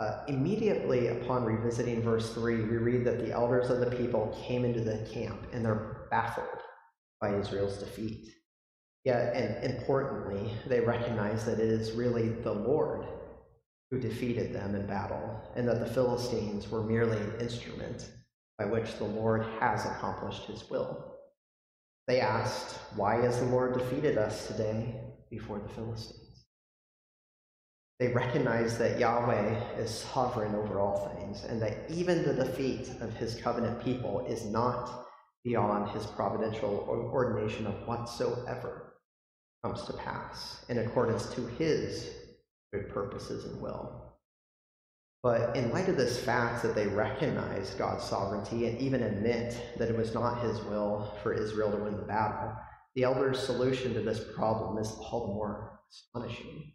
Uh, 0.00 0.24
immediately 0.26 1.08
upon 1.08 1.44
revisiting 1.44 2.02
verse 2.02 2.34
3, 2.34 2.56
we 2.64 2.76
read 2.76 3.04
that 3.04 3.18
the 3.18 3.32
elders 3.32 3.70
of 3.70 3.78
the 3.78 3.96
people 3.96 4.36
came 4.46 4.64
into 4.64 4.80
the 4.80 5.06
camp 5.12 5.46
and 5.52 5.64
they're 5.64 6.08
baffled 6.10 6.62
by 7.20 7.34
Israel's 7.36 7.78
defeat. 7.78 8.34
Yet, 9.04 9.36
and 9.36 9.72
importantly, 9.72 10.50
they 10.66 10.80
recognize 10.80 11.44
that 11.44 11.60
it 11.60 11.68
is 11.68 11.92
really 11.92 12.30
the 12.30 12.52
Lord 12.52 13.06
who 13.90 14.00
defeated 14.00 14.52
them 14.52 14.74
in 14.74 14.86
battle, 14.86 15.40
and 15.54 15.68
that 15.68 15.78
the 15.78 15.94
Philistines 15.94 16.68
were 16.68 16.82
merely 16.82 17.18
an 17.18 17.34
instrument 17.38 18.10
by 18.58 18.64
which 18.64 18.96
the 18.96 19.04
Lord 19.04 19.44
has 19.60 19.84
accomplished 19.84 20.44
his 20.46 20.68
will. 20.68 21.14
They 22.08 22.20
asked, 22.20 22.76
Why 22.96 23.16
has 23.16 23.38
the 23.38 23.46
Lord 23.46 23.74
defeated 23.74 24.18
us 24.18 24.48
today 24.48 25.00
before 25.30 25.60
the 25.60 25.68
Philistines? 25.68 26.23
They 28.00 28.08
recognize 28.08 28.76
that 28.78 28.98
Yahweh 28.98 29.78
is 29.78 29.90
sovereign 29.90 30.54
over 30.54 30.80
all 30.80 31.14
things, 31.16 31.44
and 31.44 31.62
that 31.62 31.88
even 31.88 32.24
the 32.24 32.34
defeat 32.34 32.90
of 33.00 33.14
his 33.14 33.36
covenant 33.36 33.84
people 33.84 34.26
is 34.26 34.44
not 34.44 35.06
beyond 35.44 35.90
his 35.90 36.06
providential 36.06 36.86
ordination 36.88 37.66
of 37.66 37.86
whatsoever 37.86 38.94
comes 39.62 39.82
to 39.82 39.92
pass 39.92 40.64
in 40.68 40.78
accordance 40.78 41.32
to 41.34 41.46
his 41.46 42.10
good 42.72 42.88
purposes 42.90 43.44
and 43.44 43.60
will. 43.62 44.18
But 45.22 45.56
in 45.56 45.70
light 45.70 45.88
of 45.88 45.96
this 45.96 46.18
fact 46.22 46.62
that 46.62 46.74
they 46.74 46.86
recognize 46.86 47.70
God's 47.74 48.04
sovereignty 48.04 48.66
and 48.66 48.78
even 48.78 49.02
admit 49.02 49.58
that 49.78 49.88
it 49.88 49.96
was 49.96 50.12
not 50.12 50.42
his 50.42 50.60
will 50.64 51.14
for 51.22 51.32
Israel 51.32 51.70
to 51.70 51.78
win 51.78 51.96
the 51.96 52.02
battle, 52.02 52.54
the 52.94 53.04
elders' 53.04 53.38
solution 53.38 53.94
to 53.94 54.02
this 54.02 54.22
problem 54.36 54.76
is 54.76 54.92
all 54.92 55.28
the 55.28 55.32
more 55.32 55.80
astonishing. 55.90 56.73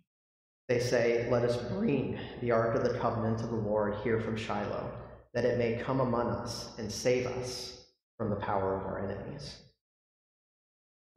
They 0.70 0.80
say, 0.80 1.28
Let 1.32 1.44
us 1.44 1.58
bring 1.58 2.20
the 2.42 2.52
ark 2.52 2.76
of 2.76 2.84
the 2.84 2.98
covenant 3.00 3.42
of 3.42 3.50
the 3.50 3.56
Lord 3.56 3.96
here 4.04 4.22
from 4.22 4.38
Shiloh, 4.38 4.92
that 5.34 5.44
it 5.44 5.58
may 5.58 5.82
come 5.84 6.00
among 6.00 6.30
us 6.30 6.78
and 6.78 6.92
save 6.92 7.26
us 7.26 7.88
from 8.18 8.30
the 8.30 8.36
power 8.36 8.78
of 8.78 8.86
our 8.86 9.04
enemies. 9.04 9.64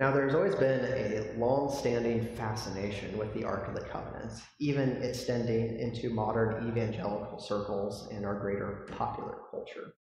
Now, 0.00 0.10
there's 0.10 0.34
always 0.34 0.54
been 0.54 0.84
a 0.86 1.38
long 1.38 1.70
standing 1.70 2.34
fascination 2.34 3.18
with 3.18 3.32
the 3.34 3.44
Ark 3.44 3.68
of 3.68 3.74
the 3.74 3.82
Covenant, 3.82 4.32
even 4.58 5.02
extending 5.02 5.78
into 5.78 6.08
modern 6.10 6.66
evangelical 6.66 7.38
circles 7.38 8.08
and 8.10 8.24
our 8.24 8.40
greater 8.40 8.88
popular 8.96 9.36
culture. 9.50 9.94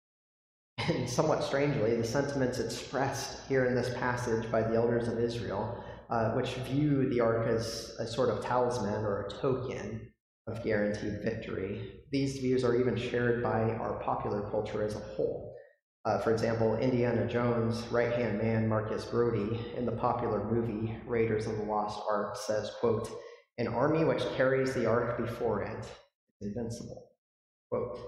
And 0.78 1.10
somewhat 1.10 1.42
strangely, 1.42 1.96
the 1.96 2.04
sentiments 2.04 2.60
expressed 2.60 3.46
here 3.48 3.66
in 3.66 3.74
this 3.74 3.92
passage 3.98 4.50
by 4.50 4.62
the 4.62 4.76
elders 4.76 5.08
of 5.08 5.18
Israel, 5.18 5.84
uh, 6.10 6.30
which 6.32 6.54
view 6.54 7.08
the 7.08 7.20
Ark 7.20 7.46
as 7.46 7.96
a 7.98 8.06
sort 8.06 8.30
of 8.30 8.44
talisman 8.44 9.04
or 9.04 9.22
a 9.22 9.30
token 9.30 10.12
of 10.46 10.64
guaranteed 10.64 11.22
victory, 11.22 12.00
these 12.10 12.38
views 12.38 12.64
are 12.64 12.76
even 12.76 12.96
shared 12.96 13.42
by 13.42 13.74
our 13.74 14.00
popular 14.02 14.42
culture 14.50 14.82
as 14.82 14.96
a 14.96 15.00
whole. 15.00 15.54
Uh, 16.04 16.18
for 16.18 16.32
example, 16.32 16.76
Indiana 16.78 17.26
Jones' 17.26 17.86
right-hand 17.90 18.38
man, 18.38 18.68
Marcus 18.68 19.04
Brody, 19.04 19.60
in 19.76 19.84
the 19.84 19.92
popular 19.92 20.42
movie 20.50 20.96
Raiders 21.06 21.46
of 21.46 21.56
the 21.58 21.64
Lost 21.64 22.00
Ark 22.08 22.36
says, 22.36 22.72
quote, 22.80 23.10
an 23.58 23.68
army 23.68 24.04
which 24.04 24.24
carries 24.36 24.72
the 24.72 24.86
ark 24.86 25.18
before 25.18 25.62
it 25.62 25.78
is 25.78 25.86
invincible, 26.40 27.10
quote. 27.68 27.98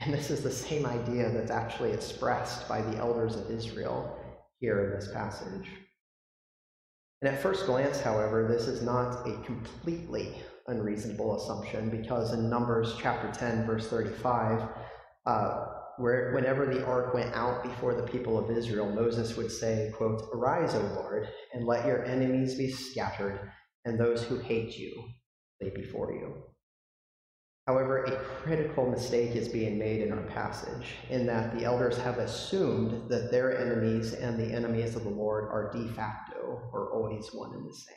And 0.00 0.12
this 0.12 0.30
is 0.30 0.42
the 0.42 0.50
same 0.50 0.84
idea 0.84 1.30
that's 1.30 1.50
actually 1.50 1.92
expressed 1.92 2.68
by 2.68 2.82
the 2.82 2.96
elders 2.96 3.36
of 3.36 3.50
Israel 3.50 4.18
here 4.58 4.84
in 4.86 4.98
this 4.98 5.12
passage. 5.12 5.68
And 7.22 7.34
at 7.34 7.42
first 7.42 7.66
glance, 7.66 8.00
however, 8.00 8.46
this 8.48 8.66
is 8.66 8.82
not 8.82 9.26
a 9.26 9.42
completely 9.44 10.34
unreasonable 10.68 11.36
assumption 11.36 11.90
because 11.90 12.32
in 12.32 12.48
Numbers 12.48 12.94
chapter 12.98 13.30
10, 13.30 13.66
verse 13.66 13.88
35, 13.88 14.68
uh, 15.26 15.66
where 15.98 16.32
whenever 16.32 16.64
the 16.64 16.84
ark 16.86 17.12
went 17.12 17.34
out 17.34 17.62
before 17.62 17.94
the 17.94 18.06
people 18.06 18.38
of 18.38 18.56
Israel, 18.56 18.90
Moses 18.90 19.36
would 19.36 19.50
say, 19.50 19.92
quote, 19.94 20.22
Arise, 20.32 20.74
O 20.74 20.80
Lord, 20.94 21.28
and 21.52 21.66
let 21.66 21.84
your 21.84 22.04
enemies 22.06 22.54
be 22.54 22.70
scattered, 22.70 23.52
and 23.84 24.00
those 24.00 24.22
who 24.22 24.38
hate 24.38 24.78
you 24.78 25.04
lay 25.60 25.70
before 25.70 26.12
you. 26.12 26.42
However, 27.66 28.04
a 28.04 28.16
critical 28.42 28.90
mistake 28.90 29.36
is 29.36 29.48
being 29.48 29.78
made 29.78 30.00
in 30.00 30.12
our 30.12 30.24
passage, 30.24 30.96
in 31.08 31.26
that 31.26 31.56
the 31.56 31.64
elders 31.64 31.96
have 31.98 32.18
assumed 32.18 33.08
that 33.10 33.30
their 33.30 33.56
enemies 33.58 34.12
and 34.12 34.38
the 34.38 34.52
enemies 34.52 34.96
of 34.96 35.04
the 35.04 35.10
Lord 35.10 35.44
are 35.44 35.70
de 35.72 35.88
facto, 35.88 36.68
or 36.72 36.92
always 36.92 37.28
one 37.32 37.54
and 37.54 37.68
the 37.68 37.74
same. 37.74 37.96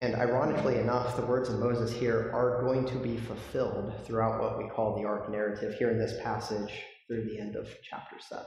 And 0.00 0.14
ironically 0.14 0.78
enough, 0.78 1.16
the 1.16 1.26
words 1.26 1.48
of 1.48 1.58
Moses 1.58 1.92
here 1.92 2.30
are 2.32 2.62
going 2.62 2.86
to 2.86 2.96
be 2.96 3.16
fulfilled 3.16 3.92
throughout 4.04 4.40
what 4.40 4.58
we 4.58 4.68
call 4.68 4.96
the 4.96 5.04
ark 5.04 5.28
narrative 5.30 5.74
here 5.74 5.90
in 5.90 5.98
this 5.98 6.20
passage 6.22 6.72
through 7.08 7.24
the 7.24 7.38
end 7.38 7.56
of 7.56 7.68
chapter 7.82 8.16
7. 8.20 8.44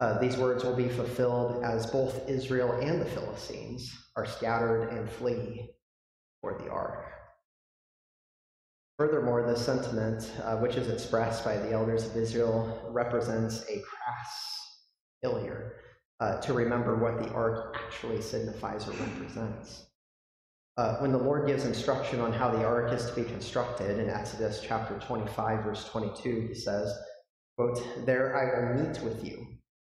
Uh, 0.00 0.18
these 0.18 0.36
words 0.36 0.64
will 0.64 0.76
be 0.76 0.88
fulfilled 0.88 1.62
as 1.64 1.90
both 1.90 2.28
Israel 2.28 2.72
and 2.80 3.00
the 3.00 3.06
Philistines 3.06 3.90
are 4.16 4.26
scattered 4.26 4.88
and 4.88 5.08
flee 5.08 5.70
for 6.40 6.58
the 6.58 6.70
ark. 6.70 7.19
Furthermore, 9.00 9.42
the 9.42 9.56
sentiment, 9.56 10.30
uh, 10.44 10.58
which 10.58 10.76
is 10.76 10.90
expressed 10.90 11.42
by 11.42 11.56
the 11.56 11.72
elders 11.72 12.04
of 12.04 12.14
Israel, 12.18 12.86
represents 12.90 13.62
a 13.62 13.80
crass 13.80 14.78
failure 15.22 15.76
uh, 16.20 16.38
to 16.42 16.52
remember 16.52 16.96
what 16.96 17.18
the 17.18 17.32
ark 17.32 17.78
actually 17.82 18.20
signifies 18.20 18.86
or 18.86 18.90
represents. 18.90 19.86
Uh, 20.76 20.98
when 20.98 21.12
the 21.12 21.18
Lord 21.18 21.46
gives 21.46 21.64
instruction 21.64 22.20
on 22.20 22.30
how 22.30 22.50
the 22.50 22.62
ark 22.62 22.92
is 22.92 23.06
to 23.06 23.14
be 23.14 23.24
constructed 23.24 23.98
in 23.98 24.10
Exodus 24.10 24.60
chapter 24.62 24.98
25, 24.98 25.64
verse 25.64 25.88
22, 25.88 26.48
he 26.48 26.54
says, 26.54 26.94
quote, 27.56 27.82
There 28.04 28.36
I 28.36 28.74
will 28.74 28.84
meet 28.84 29.00
with 29.00 29.24
you, 29.24 29.46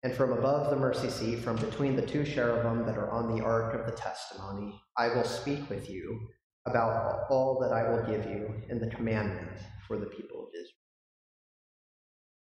and 0.02 0.12
from 0.12 0.32
above 0.34 0.68
the 0.68 0.76
mercy 0.76 1.08
seat, 1.08 1.38
from 1.38 1.56
between 1.56 1.96
the 1.96 2.06
two 2.06 2.22
cherubim 2.22 2.84
that 2.84 2.98
are 2.98 3.10
on 3.10 3.34
the 3.34 3.42
ark 3.42 3.72
of 3.72 3.86
the 3.86 3.96
testimony, 3.96 4.78
I 4.98 5.08
will 5.08 5.24
speak 5.24 5.70
with 5.70 5.88
you 5.88 6.20
about 6.66 7.26
all 7.30 7.58
that 7.60 7.72
I 7.72 7.90
will 7.90 8.02
give 8.02 8.26
you 8.26 8.54
in 8.68 8.80
the 8.80 8.88
commandment 8.88 9.58
for 9.86 9.98
the 9.98 10.06
people 10.06 10.42
of 10.42 10.48
Israel. 10.54 10.70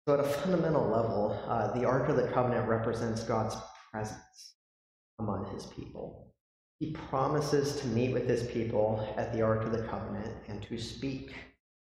So, 0.06 0.14
at 0.14 0.20
a 0.20 0.38
fundamental 0.40 0.88
level, 0.88 1.38
uh, 1.46 1.72
the 1.78 1.84
Ark 1.84 2.08
of 2.08 2.16
the 2.16 2.28
Covenant 2.28 2.68
represents 2.68 3.22
God's 3.22 3.56
presence 3.92 4.54
among 5.18 5.52
his 5.52 5.66
people. 5.66 6.34
He 6.80 6.92
promises 6.92 7.80
to 7.80 7.86
meet 7.88 8.12
with 8.12 8.28
his 8.28 8.44
people 8.44 9.14
at 9.16 9.32
the 9.32 9.42
Ark 9.42 9.64
of 9.64 9.72
the 9.72 9.82
Covenant 9.82 10.34
and 10.48 10.62
to 10.62 10.78
speak 10.78 11.34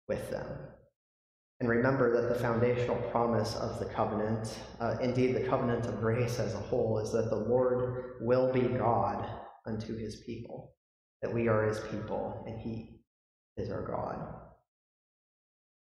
with 0.08 0.30
them. 0.30 0.46
And 1.60 1.68
remember 1.68 2.20
that 2.20 2.28
the 2.28 2.40
foundational 2.40 2.96
promise 3.10 3.54
of 3.56 3.78
the 3.78 3.86
covenant, 3.86 4.58
uh, 4.78 4.96
indeed 5.00 5.34
the 5.34 5.48
covenant 5.48 5.86
of 5.86 6.00
grace 6.00 6.38
as 6.38 6.54
a 6.54 6.58
whole, 6.58 6.98
is 6.98 7.12
that 7.12 7.30
the 7.30 7.36
Lord 7.36 8.16
will 8.20 8.52
be 8.52 8.60
God 8.60 9.26
unto 9.66 9.96
his 9.96 10.16
people 10.16 10.75
that 11.22 11.32
we 11.32 11.48
are 11.48 11.64
his 11.64 11.80
people 11.90 12.44
and 12.46 12.58
he 12.58 13.00
is 13.56 13.70
our 13.70 13.82
God. 13.82 14.18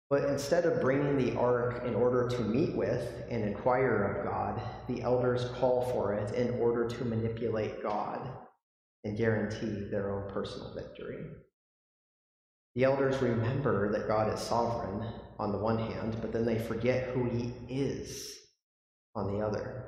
But 0.10 0.26
instead 0.26 0.66
of 0.66 0.82
bringing 0.82 1.18
the 1.18 1.36
ark 1.36 1.84
in 1.86 1.96
order 1.96 2.28
to 2.28 2.42
meet 2.42 2.76
with 2.76 3.24
and 3.30 3.44
inquire 3.44 4.04
of 4.04 4.26
God, 4.26 4.62
the 4.88 5.02
elders 5.02 5.50
call 5.60 5.90
for 5.92 6.14
it 6.14 6.34
in 6.36 6.60
order 6.60 6.88
to 6.88 7.06
manipulate 7.06 7.82
God 7.82 8.30
and 9.04 9.18
guarantee 9.18 9.90
their 9.90 10.12
own 10.12 10.32
personal 10.32 10.74
victory. 10.76 11.18
The 12.76 12.84
elders 12.84 13.22
remember 13.22 13.92
that 13.94 14.08
God 14.08 14.32
is 14.34 14.40
sovereign 14.40 15.08
on 15.40 15.52
the 15.52 15.58
one 15.58 15.80
hand, 15.80 16.18
but 16.22 16.32
then 16.32 16.46
they 16.46 16.60
forget 16.60 17.10
who 17.10 17.30
he 17.30 17.54
is 17.68 18.32
on 19.16 19.34
the 19.34 19.46
other. 19.46 19.86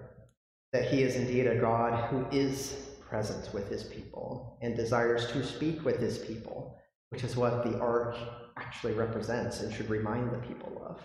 That 0.74 0.90
he 0.90 1.04
is 1.04 1.16
indeed 1.16 1.48
a 1.48 1.60
God 1.60 2.10
who 2.10 2.26
is 2.32 2.87
present 3.10 3.54
with 3.54 3.70
his 3.70 3.84
people 3.84 4.58
and 4.62 4.76
desires 4.76 5.32
to 5.32 5.44
speak 5.44 5.84
with 5.86 6.00
his 6.00 6.18
people, 6.20 6.78
which 7.10 7.24
is 7.24 7.36
what 7.36 7.64
the 7.64 7.80
ark 7.80 8.16
actually 8.58 8.94
represents 8.94 9.62
and 9.62 9.74
should 9.74 9.90
remind 9.90 10.32
the 10.32 10.48
people 10.48 10.82
of. 10.88 11.02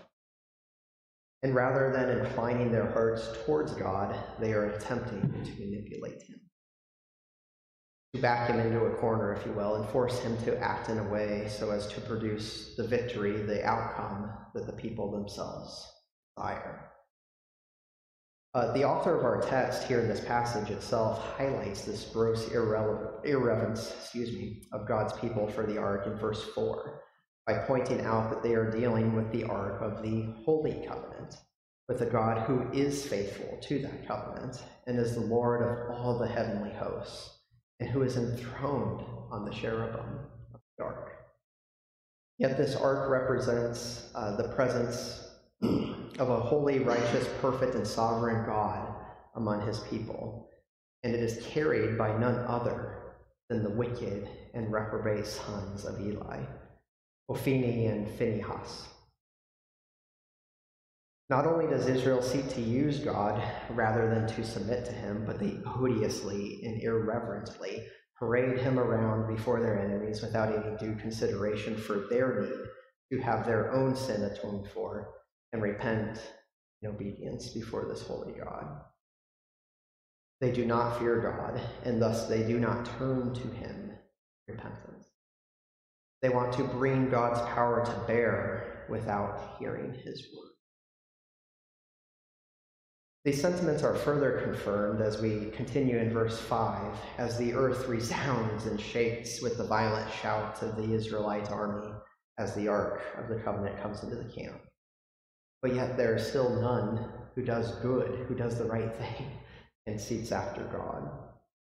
And 1.42 1.54
rather 1.54 1.92
than 1.92 2.20
inclining 2.20 2.70
their 2.70 2.90
hearts 2.92 3.28
towards 3.44 3.72
God, 3.72 4.16
they 4.40 4.52
are 4.52 4.70
attempting 4.70 5.20
to 5.22 5.60
manipulate 5.60 6.22
him. 6.22 6.40
To 8.14 8.20
back 8.20 8.48
him 8.48 8.60
into 8.60 8.84
a 8.84 8.94
corner, 8.96 9.32
if 9.32 9.44
you 9.46 9.52
will, 9.52 9.76
and 9.76 9.88
force 9.88 10.20
him 10.20 10.36
to 10.44 10.58
act 10.58 10.88
in 10.88 10.98
a 10.98 11.08
way 11.08 11.48
so 11.48 11.70
as 11.70 11.86
to 11.88 12.00
produce 12.02 12.74
the 12.76 12.86
victory, 12.86 13.42
the 13.42 13.64
outcome 13.64 14.30
that 14.54 14.66
the 14.66 14.72
people 14.72 15.10
themselves 15.10 15.90
desire. 16.36 16.91
Uh, 18.54 18.70
the 18.74 18.84
author 18.84 19.16
of 19.16 19.24
our 19.24 19.40
text 19.40 19.84
here 19.84 20.00
in 20.00 20.08
this 20.08 20.22
passage 20.24 20.68
itself 20.68 21.18
highlights 21.38 21.86
this 21.86 22.10
gross 22.12 22.50
irreverence, 22.50 23.94
excuse 23.98 24.30
me, 24.30 24.62
of 24.72 24.86
God's 24.86 25.14
people 25.14 25.48
for 25.48 25.64
the 25.64 25.78
ark 25.78 26.06
in 26.06 26.18
verse 26.18 26.44
4 26.54 27.00
by 27.46 27.54
pointing 27.66 28.02
out 28.02 28.28
that 28.28 28.42
they 28.42 28.54
are 28.54 28.70
dealing 28.70 29.16
with 29.16 29.32
the 29.32 29.44
ark 29.44 29.80
of 29.80 30.02
the 30.02 30.34
holy 30.44 30.84
covenant, 30.86 31.36
with 31.88 32.02
a 32.02 32.06
God 32.06 32.46
who 32.46 32.70
is 32.72 33.06
faithful 33.06 33.58
to 33.62 33.78
that 33.80 34.06
covenant 34.06 34.62
and 34.86 34.98
is 34.98 35.14
the 35.14 35.20
Lord 35.20 35.62
of 35.62 35.96
all 35.96 36.18
the 36.18 36.28
heavenly 36.28 36.72
hosts, 36.74 37.38
and 37.80 37.88
who 37.88 38.02
is 38.02 38.18
enthroned 38.18 39.02
on 39.30 39.46
the 39.46 39.50
cherubim 39.50 40.20
of 40.54 40.60
the 40.76 40.84
ark. 40.84 41.12
Yet 42.36 42.58
this 42.58 42.76
ark 42.76 43.08
represents 43.08 44.10
uh, 44.14 44.36
the 44.36 44.48
presence 44.48 45.21
of 45.62 46.31
a 46.31 46.40
holy, 46.40 46.81
righteous, 46.81 47.29
perfect, 47.40 47.75
and 47.75 47.87
sovereign 47.87 48.44
God 48.46 48.94
among 49.35 49.66
his 49.66 49.81
people, 49.81 50.51
and 51.03 51.14
it 51.14 51.20
is 51.20 51.44
carried 51.46 51.96
by 51.96 52.16
none 52.18 52.38
other 52.46 53.14
than 53.48 53.62
the 53.62 53.70
wicked 53.70 54.29
and 54.55 54.72
reprobate 54.72 55.27
sons 55.27 55.85
of 55.85 56.01
Eli, 56.01 56.40
Hophni 57.29 57.87
and 57.87 58.09
Phinehas. 58.18 58.87
Not 61.31 61.46
only 61.46 61.66
does 61.66 61.87
Israel 61.87 62.20
seek 62.20 62.48
to 62.51 62.61
use 62.61 62.98
God 62.98 63.42
rather 63.70 64.09
than 64.09 64.27
to 64.29 64.44
submit 64.44 64.85
to 64.85 64.92
him, 64.92 65.25
but 65.27 65.38
they 65.38 65.59
odiously 65.64 66.61
and 66.64 66.83
irreverently 66.83 67.87
parade 68.18 68.59
him 68.59 68.79
around 68.79 69.35
before 69.35 69.61
their 69.61 69.79
enemies 69.79 70.20
without 70.20 70.53
any 70.53 70.77
due 70.77 70.94
consideration 71.01 71.77
for 71.77 72.07
their 72.11 72.42
need 72.42 72.66
to 73.11 73.25
have 73.25 73.46
their 73.46 73.72
own 73.72 73.96
sin 73.96 74.22
atoned 74.25 74.68
for 74.68 75.21
and 75.52 75.62
repent 75.62 76.18
in 76.80 76.90
obedience 76.90 77.50
before 77.50 77.86
this 77.88 78.02
holy 78.02 78.32
God. 78.32 78.80
They 80.40 80.50
do 80.50 80.64
not 80.64 80.98
fear 80.98 81.20
God, 81.20 81.60
and 81.84 82.02
thus 82.02 82.26
they 82.26 82.42
do 82.42 82.58
not 82.58 82.86
turn 82.98 83.32
to 83.32 83.48
him 83.48 83.92
in 84.48 84.54
repentance. 84.54 85.06
They 86.20 86.30
want 86.30 86.52
to 86.54 86.64
bring 86.64 87.10
God's 87.10 87.40
power 87.40 87.84
to 87.84 88.04
bear 88.06 88.86
without 88.88 89.56
hearing 89.58 89.92
his 89.92 90.26
word. 90.36 90.52
These 93.24 93.40
sentiments 93.40 93.84
are 93.84 93.94
further 93.94 94.40
confirmed 94.40 95.00
as 95.00 95.22
we 95.22 95.50
continue 95.54 95.98
in 95.98 96.12
verse 96.12 96.40
5, 96.40 96.96
as 97.18 97.38
the 97.38 97.54
earth 97.54 97.86
resounds 97.86 98.66
and 98.66 98.80
shakes 98.80 99.40
with 99.40 99.58
the 99.58 99.66
violent 99.66 100.10
shout 100.12 100.60
of 100.62 100.74
the 100.74 100.92
Israelite 100.92 101.52
army 101.52 101.88
as 102.38 102.52
the 102.56 102.66
ark 102.66 103.00
of 103.18 103.28
the 103.28 103.40
covenant 103.42 103.80
comes 103.80 104.02
into 104.02 104.16
the 104.16 104.24
camp. 104.24 104.60
But 105.62 105.77
yet 105.77 105.96
there 105.96 106.16
is 106.16 106.27
still 106.27 106.61
none 106.61 107.09
who 107.35 107.42
does 107.42 107.77
good, 107.77 108.27
who 108.27 108.35
does 108.35 108.59
the 108.59 108.64
right 108.64 108.94
thing, 108.94 109.27
and 109.87 110.01
seeks 110.01 110.33
after 110.33 110.62
God. 110.64 111.09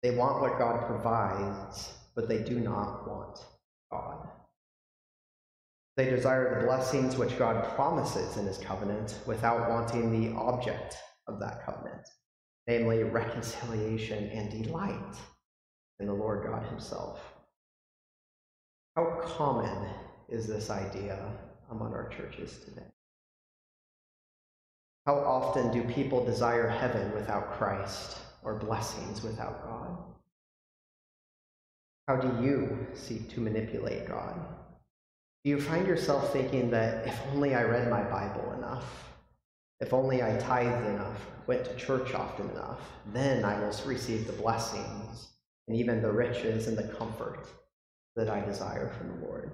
They 0.03 0.13
want 0.13 0.41
what 0.41 0.59
God 0.59 0.87
provides, 0.87 1.93
but 2.15 2.29
they 2.29 2.43
do 2.43 2.59
not 2.59 3.09
want 3.09 3.39
God. 3.91 4.29
They 5.97 6.09
desire 6.09 6.61
the 6.61 6.67
blessings 6.67 7.17
which 7.17 7.39
God 7.39 7.65
promises 7.75 8.37
in 8.37 8.47
his 8.47 8.59
covenant 8.59 9.19
without 9.27 9.69
wanting 9.69 10.11
the 10.11 10.37
object 10.39 10.97
of 11.27 11.39
that 11.41 11.65
covenant, 11.67 12.09
namely 12.67 13.03
reconciliation 13.03 14.31
and 14.31 14.65
delight 14.65 15.17
in 16.01 16.07
the 16.07 16.13
Lord 16.13 16.47
God 16.47 16.65
himself. 16.69 17.21
How 18.97 19.21
common 19.23 19.89
is 20.29 20.47
this 20.47 20.71
idea 20.71 21.19
among 21.71 21.93
our 21.93 22.09
churches 22.09 22.59
today? 22.65 22.87
How 25.05 25.17
often 25.17 25.73
do 25.73 25.83
people 25.93 26.25
desire 26.25 26.69
heaven 26.69 27.13
without 27.13 27.53
Christ 27.53 28.19
or 28.45 28.55
blessings 28.55 29.23
without 29.23 29.65
God? 29.65 29.99
How 32.07 32.17
do 32.17 32.45
you 32.45 32.87
seek 32.95 33.29
to 33.31 33.41
manipulate 33.41 34.07
God? 34.07 34.35
Do 35.45 35.51
you 35.51 35.61
find 35.61 35.89
yourself 35.89 36.33
thinking 36.33 36.71
that 36.71 37.05
if 37.07 37.21
only 37.33 37.57
I 37.57 37.65
read 37.65 37.91
my 37.91 38.03
Bible 38.05 38.53
enough, 38.53 39.11
if 39.81 39.93
only 39.93 40.23
I 40.23 40.37
tithed 40.37 40.87
enough, 40.87 41.27
went 41.49 41.65
to 41.65 41.75
church 41.75 42.15
often 42.15 42.51
enough, 42.51 42.81
then 43.13 43.45
I 43.45 43.59
will 43.59 43.75
receive 43.85 44.29
the 44.29 44.33
blessings 44.35 45.31
and 45.67 45.77
even 45.77 46.01
the 46.01 46.13
riches 46.13 46.69
and 46.69 46.79
the 46.79 46.95
comfort 46.95 47.49
that 48.15 48.31
I 48.31 48.45
desire 48.45 48.89
from 48.91 49.09
the 49.09 49.27
Lord? 49.27 49.51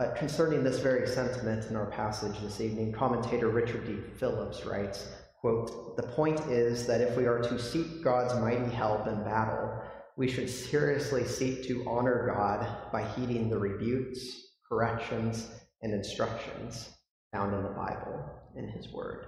Uh, 0.00 0.14
concerning 0.14 0.64
this 0.64 0.78
very 0.78 1.06
sentiment 1.06 1.66
in 1.68 1.76
our 1.76 1.84
passage 1.84 2.40
this 2.40 2.62
evening, 2.62 2.90
commentator 2.90 3.50
Richard 3.50 3.84
D. 3.84 3.98
Phillips 4.16 4.64
writes, 4.64 5.08
quote, 5.38 5.94
The 5.98 6.04
point 6.04 6.40
is 6.46 6.86
that 6.86 7.02
if 7.02 7.14
we 7.18 7.26
are 7.26 7.42
to 7.42 7.58
seek 7.58 8.02
God's 8.02 8.32
mighty 8.40 8.74
help 8.74 9.06
in 9.06 9.22
battle, 9.24 9.70
we 10.16 10.26
should 10.26 10.48
seriously 10.48 11.26
seek 11.26 11.64
to 11.64 11.84
honor 11.86 12.32
God 12.34 12.90
by 12.90 13.06
heeding 13.08 13.50
the 13.50 13.58
rebukes, 13.58 14.20
corrections, 14.66 15.50
and 15.82 15.92
instructions 15.92 16.88
found 17.30 17.54
in 17.54 17.62
the 17.62 17.68
Bible, 17.68 18.24
in 18.56 18.68
His 18.68 18.90
Word. 18.90 19.26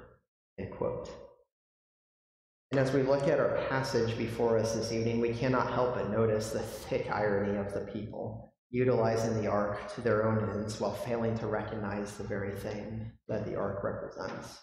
End 0.59 0.71
quote. 0.71 1.11
And 2.71 2.81
as 2.81 2.95
we 2.95 3.03
look 3.03 3.29
at 3.29 3.39
our 3.39 3.59
passage 3.69 4.17
before 4.17 4.57
us 4.57 4.75
this 4.75 4.91
evening, 4.91 5.21
we 5.21 5.35
cannot 5.35 5.71
help 5.71 5.97
but 5.97 6.11
notice 6.11 6.49
the 6.49 6.61
thick 6.61 7.11
irony 7.13 7.59
of 7.59 7.75
the 7.75 7.81
people 7.93 8.52
utilizing 8.73 9.41
the 9.41 9.49
ark 9.49 9.95
to 9.95 10.01
their 10.01 10.27
own 10.27 10.51
ends 10.51 10.81
while 10.81 10.95
failing 10.95 11.37
to 11.39 11.47
recognize 11.47 12.17
the 12.17 12.25
very 12.25 12.57
thing 12.57 13.13
that 13.29 13.45
the 13.45 13.55
ark 13.55 13.85
represents. 13.85 14.59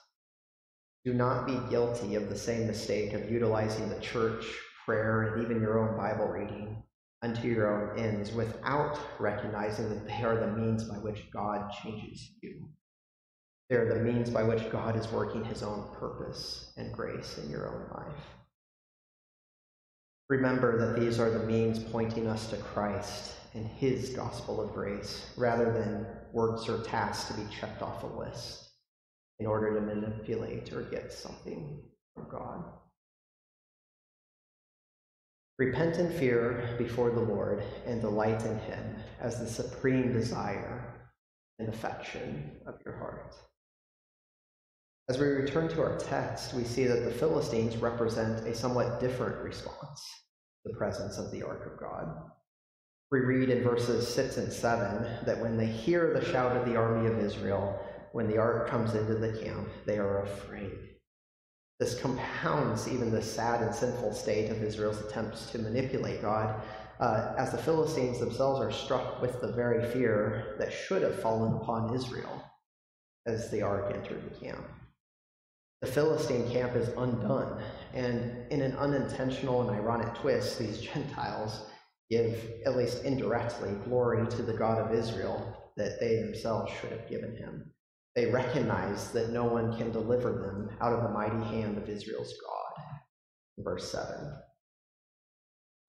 Do 1.05 1.13
not 1.13 1.45
be 1.45 1.59
guilty 1.69 2.15
of 2.15 2.27
the 2.27 2.37
same 2.37 2.65
mistake 2.67 3.13
of 3.13 3.31
utilizing 3.31 3.87
the 3.87 3.99
church, 4.01 4.45
prayer, 4.83 5.21
and 5.21 5.43
even 5.43 5.61
your 5.61 5.79
own 5.79 5.95
Bible 5.95 6.27
reading 6.27 6.83
unto 7.21 7.47
your 7.47 7.91
own 7.91 7.99
ends 7.99 8.31
without 8.31 8.99
recognizing 9.19 9.89
that 9.89 10.07
they 10.07 10.23
are 10.23 10.39
the 10.39 10.57
means 10.57 10.85
by 10.85 10.95
which 10.95 11.29
God 11.31 11.71
changes 11.83 12.31
you. 12.41 12.67
They 13.69 13.75
are 13.75 13.93
the 13.93 14.01
means 14.01 14.31
by 14.31 14.41
which 14.41 14.71
God 14.71 14.95
is 14.95 15.11
working 15.11 15.43
his 15.43 15.61
own 15.61 15.87
purpose 15.99 16.73
and 16.77 16.91
grace 16.91 17.37
in 17.37 17.51
your 17.51 17.67
own 17.67 17.85
life. 17.93 18.25
Remember 20.29 20.79
that 20.79 20.99
these 20.99 21.19
are 21.19 21.29
the 21.29 21.45
means 21.45 21.77
pointing 21.77 22.27
us 22.27 22.49
to 22.49 22.57
Christ 22.57 23.33
and 23.53 23.65
his 23.65 24.09
gospel 24.11 24.61
of 24.61 24.73
grace, 24.73 25.31
rather 25.37 25.71
than 25.71 26.05
works 26.33 26.69
or 26.69 26.83
tasks 26.83 27.27
to 27.29 27.33
be 27.39 27.47
checked 27.53 27.81
off 27.81 28.03
a 28.03 28.07
list 28.07 28.69
in 29.39 29.45
order 29.45 29.73
to 29.73 29.81
manipulate 29.81 30.71
or 30.73 30.83
get 30.83 31.11
something 31.11 31.81
from 32.13 32.29
God. 32.29 32.63
Repent 35.57 35.97
in 35.97 36.11
fear 36.13 36.75
before 36.77 37.11
the 37.11 37.19
Lord 37.19 37.63
and 37.85 37.99
delight 37.99 38.45
in 38.45 38.59
him 38.59 38.95
as 39.19 39.39
the 39.39 39.47
supreme 39.47 40.13
desire 40.13 41.09
and 41.57 41.67
affection 41.67 42.51
of 42.65 42.75
your 42.85 42.97
heart. 42.97 43.35
As 45.09 45.17
we 45.17 45.25
return 45.25 45.67
to 45.69 45.81
our 45.81 45.97
text, 45.97 46.53
we 46.53 46.63
see 46.63 46.85
that 46.85 47.03
the 47.03 47.11
Philistines 47.11 47.75
represent 47.77 48.47
a 48.47 48.55
somewhat 48.55 48.99
different 48.99 49.43
response 49.43 50.01
to 50.63 50.71
the 50.71 50.77
presence 50.77 51.17
of 51.17 51.31
the 51.31 51.43
ark 51.43 51.65
of 51.65 51.79
God. 51.79 52.29
We 53.11 53.21
read 53.21 53.49
in 53.49 53.63
verses 53.63 54.07
6 54.07 54.37
and 54.37 54.53
7 54.53 55.25
that 55.25 55.39
when 55.39 55.57
they 55.57 55.65
hear 55.65 56.13
the 56.13 56.23
shout 56.23 56.55
of 56.55 56.65
the 56.65 56.75
army 56.75 57.07
of 57.07 57.17
Israel, 57.17 57.79
when 58.11 58.27
the 58.27 58.37
ark 58.37 58.69
comes 58.69 58.93
into 58.93 59.15
the 59.15 59.33
camp, 59.41 59.67
they 59.85 59.97
are 59.97 60.21
afraid. 60.21 60.77
This 61.79 61.99
compounds 61.99 62.87
even 62.87 63.09
the 63.09 63.21
sad 63.21 63.61
and 63.61 63.73
sinful 63.73 64.13
state 64.13 64.51
of 64.51 64.61
Israel's 64.61 64.99
attempts 64.99 65.49
to 65.51 65.57
manipulate 65.57 66.21
God, 66.21 66.61
uh, 66.99 67.33
as 67.37 67.51
the 67.51 67.57
Philistines 67.57 68.19
themselves 68.19 68.61
are 68.61 68.71
struck 68.71 69.21
with 69.21 69.41
the 69.41 69.53
very 69.53 69.89
fear 69.91 70.55
that 70.59 70.71
should 70.71 71.01
have 71.01 71.19
fallen 71.19 71.55
upon 71.55 71.95
Israel 71.95 72.43
as 73.25 73.49
the 73.49 73.61
ark 73.61 73.91
entered 73.95 74.21
the 74.29 74.45
camp. 74.45 74.67
The 75.81 75.87
Philistine 75.87 76.51
camp 76.51 76.75
is 76.75 76.89
undone, 76.89 77.61
and 77.93 78.51
in 78.51 78.61
an 78.61 78.75
unintentional 78.75 79.61
and 79.61 79.71
ironic 79.71 80.13
twist, 80.15 80.59
these 80.59 80.81
Gentiles 80.81 81.68
give, 82.09 82.51
at 82.65 82.77
least 82.77 83.03
indirectly, 83.03 83.71
glory 83.85 84.27
to 84.27 84.41
the 84.43 84.53
God 84.53 84.79
of 84.79 84.97
Israel 84.97 85.71
that 85.77 85.99
they 85.99 86.17
themselves 86.17 86.71
should 86.79 86.91
have 86.91 87.09
given 87.09 87.35
him. 87.35 87.71
They 88.15 88.25
recognize 88.25 89.11
that 89.11 89.29
no 89.29 89.45
one 89.45 89.77
can 89.77 89.91
deliver 89.91 90.31
them 90.31 90.77
out 90.81 90.93
of 90.93 91.03
the 91.03 91.09
mighty 91.09 91.43
hand 91.55 91.77
of 91.77 91.87
Israel's 91.87 92.33
God. 92.45 92.83
Verse 93.59 93.91
7. 93.91 94.33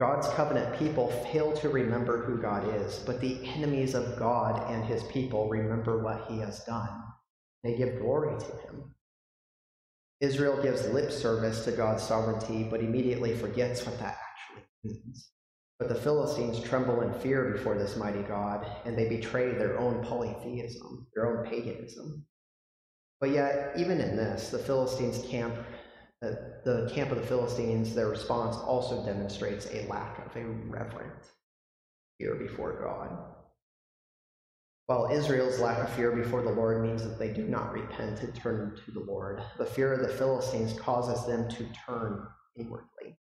God's 0.00 0.28
covenant 0.28 0.78
people 0.78 1.11
fail 1.33 1.52
to 1.56 1.68
remember 1.68 2.24
who 2.24 2.40
God 2.40 2.74
is, 2.76 3.00
but 3.00 3.20
the 3.20 3.44
enemies 3.44 3.94
of 3.94 4.18
God 4.18 4.70
and 4.70 4.85
his 4.85 5.02
people 5.04 5.48
remember 5.48 6.02
what 6.02 6.26
he 6.30 6.38
has 6.38 6.64
done. 6.64 6.88
They 7.62 7.76
give 7.76 8.00
glory 8.00 8.38
to 8.38 8.46
him. 8.66 8.94
Israel 10.20 10.62
gives 10.62 10.88
lip 10.88 11.11
service 11.11 11.64
to 11.64 11.72
God's 11.72 12.02
sovereignty, 12.02 12.66
but 12.70 12.80
immediately 12.80 13.35
forgets 13.35 13.85
what 13.85 13.98
that 13.98 14.18
actually 14.18 14.64
means. 14.85 15.30
But 15.81 15.88
the 15.88 15.95
Philistines 15.95 16.61
tremble 16.61 17.01
in 17.01 17.12
fear 17.14 17.53
before 17.53 17.79
this 17.79 17.97
mighty 17.97 18.23
God, 18.23 18.71
and 18.85 18.99
they 18.99 19.09
betray 19.09 19.55
their 19.55 19.79
own 19.79 20.05
polytheism, 20.05 21.07
their 21.14 21.27
own 21.27 21.51
paganism. 21.51 22.27
But 23.19 23.31
yet, 23.31 23.73
even 23.79 23.99
in 23.99 24.14
this, 24.14 24.51
the 24.51 24.59
Philistines' 24.59 25.25
camp, 25.27 25.55
uh, 26.23 26.33
the 26.66 26.90
camp 26.95 27.12
of 27.12 27.19
the 27.19 27.27
Philistines, 27.27 27.95
their 27.95 28.11
response 28.11 28.57
also 28.57 29.07
demonstrates 29.07 29.69
a 29.73 29.87
lack 29.88 30.19
of 30.27 30.37
a 30.37 30.45
reverent 30.45 31.25
fear 32.19 32.35
before 32.35 32.79
God. 32.83 33.37
While 34.85 35.11
Israel's 35.11 35.61
lack 35.61 35.79
of 35.79 35.88
fear 35.95 36.11
before 36.11 36.43
the 36.43 36.51
Lord 36.51 36.83
means 36.83 37.05
that 37.05 37.19
they 37.19 37.33
do 37.33 37.45
not 37.45 37.73
repent 37.73 38.21
and 38.21 38.35
turn 38.35 38.77
to 38.85 38.90
the 38.90 39.01
Lord, 39.01 39.43
the 39.57 39.64
fear 39.64 39.95
of 39.95 40.01
the 40.01 40.14
Philistines 40.14 40.79
causes 40.79 41.27
them 41.27 41.49
to 41.49 41.66
turn 41.87 42.27
inwardly. 42.55 43.16